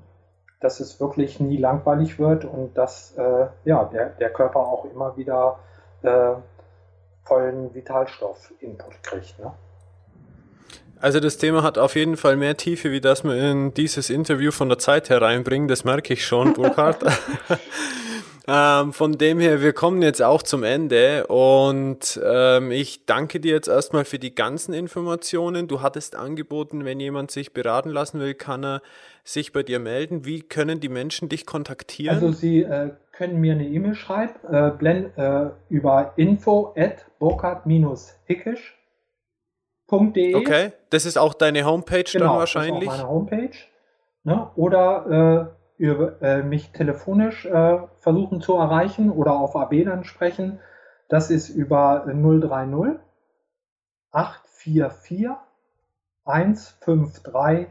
[0.60, 5.16] dass es wirklich nie langweilig wird und dass äh, ja, der, der Körper auch immer
[5.18, 5.60] wieder
[6.02, 6.34] äh,
[7.24, 9.38] vollen Vitalstoff-Input kriegt.
[9.40, 9.52] Ne?
[11.00, 14.52] Also das Thema hat auf jeden Fall mehr Tiefe, wie das wir in dieses Interview
[14.52, 15.68] von der Zeit hereinbringen.
[15.68, 17.04] Das merke ich schon, Burkhard.
[18.48, 23.54] ähm, von dem her, wir kommen jetzt auch zum Ende und ähm, ich danke dir
[23.54, 25.68] jetzt erstmal für die ganzen Informationen.
[25.68, 28.82] Du hattest angeboten, wenn jemand sich beraten lassen will, kann er
[29.24, 30.26] sich bei dir melden.
[30.26, 32.16] Wie können die Menschen dich kontaktieren?
[32.16, 38.77] Also sie äh, können mir eine E-Mail schreiben, äh, blend, äh, über info at burkhard-hickisch
[39.88, 40.36] www.ecom.de.
[40.36, 42.86] Okay, das ist auch deine Homepage genau, dann wahrscheinlich.
[42.86, 43.58] Das ist auch meine Homepage.
[44.24, 44.52] Ne?
[44.56, 50.60] Oder äh, über, äh, mich telefonisch äh, versuchen zu erreichen oder auf AB dann sprechen.
[51.10, 53.00] Das ist über 030
[54.12, 55.30] 844
[56.26, 57.68] 153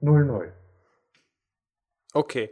[0.00, 0.52] 00.
[2.12, 2.50] Okay.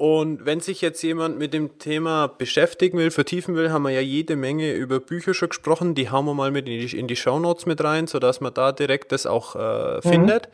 [0.00, 4.00] Und wenn sich jetzt jemand mit dem Thema beschäftigen will, vertiefen will, haben wir ja
[4.00, 5.94] jede Menge über Bücher schon gesprochen.
[5.94, 8.72] Die hauen wir mal mit in die, in die Shownotes mit rein, sodass man da
[8.72, 10.00] direkt das auch äh, mhm.
[10.00, 10.48] findet.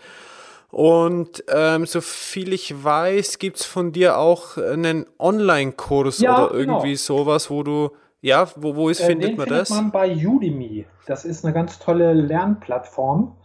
[0.72, 6.46] Und ähm, so viel ich weiß, gibt es von dir auch einen Online-Kurs ja, oder
[6.48, 6.58] genau.
[6.58, 7.24] irgendwie genau.
[7.24, 7.90] sowas, wo du
[8.22, 9.70] Ja, wo, wo ist, Äh, findet den man findet das?
[9.70, 10.86] man bei Udemy.
[11.06, 13.36] Das ist eine ganz tolle Lernplattform.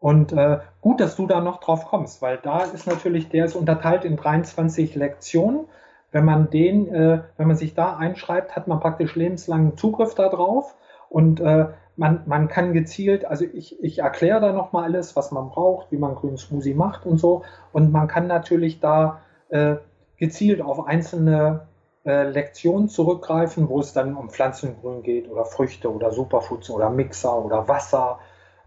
[0.00, 3.54] Und äh, gut, dass du da noch drauf kommst, weil da ist natürlich, der ist
[3.54, 5.66] unterteilt in 23 Lektionen.
[6.10, 10.74] Wenn man den, äh, wenn man sich da einschreibt, hat man praktisch lebenslangen Zugriff darauf
[11.10, 15.50] und äh, man, man kann gezielt, also ich, ich erkläre da nochmal alles, was man
[15.50, 17.42] braucht, wie man grünen Smoothie macht und so.
[17.72, 19.20] Und man kann natürlich da
[19.50, 19.76] äh,
[20.16, 21.66] gezielt auf einzelne
[22.06, 27.44] äh, Lektionen zurückgreifen, wo es dann um Pflanzengrün geht oder Früchte oder Superfoods oder Mixer
[27.44, 28.18] oder Wasser.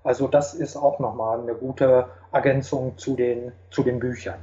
[0.03, 4.39] Also das ist auch nochmal eine gute Ergänzung zu den, zu den Büchern.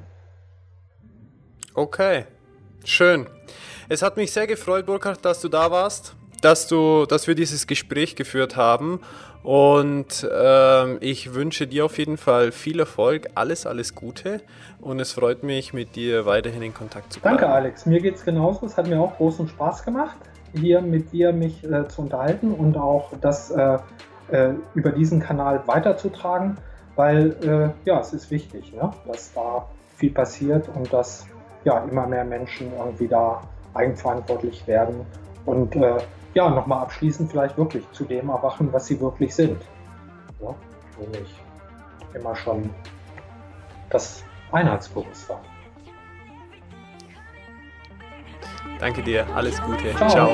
[1.75, 2.25] Okay,
[2.85, 3.27] schön.
[3.89, 7.67] Es hat mich sehr gefreut, Burkhard, dass du da warst, dass, du, dass wir dieses
[7.67, 9.01] Gespräch geführt haben.
[9.43, 14.41] Und ähm, ich wünsche dir auf jeden Fall viel Erfolg, alles, alles Gute.
[14.81, 17.39] Und es freut mich, mit dir weiterhin in Kontakt zu bleiben.
[17.39, 17.87] Danke, Alex.
[17.87, 18.67] Mir geht es genauso.
[18.67, 20.17] Es hat mir auch großen Spaß gemacht,
[20.53, 23.79] hier mit dir mich äh, zu unterhalten und auch das äh,
[24.31, 26.57] äh, über diesen Kanal weiterzutragen,
[26.97, 28.91] weil äh, ja, es ist wichtig, ne?
[29.07, 29.67] dass da
[29.97, 31.27] viel passiert und dass
[31.65, 33.43] ja immer mehr Menschen irgendwie da
[33.75, 35.07] eigenverantwortlich werden
[35.45, 35.99] und äh,
[36.35, 39.61] ja, nochmal abschließend vielleicht wirklich zu dem erwachen, was sie wirklich sind.
[40.41, 40.55] Ja?
[41.01, 41.35] Nämlich
[42.15, 42.71] immer schon
[43.91, 45.39] das Einheitsbewusstsein.
[48.79, 49.95] Danke dir, alles Gute.
[49.97, 50.09] Ciao.
[50.09, 50.31] Ciao.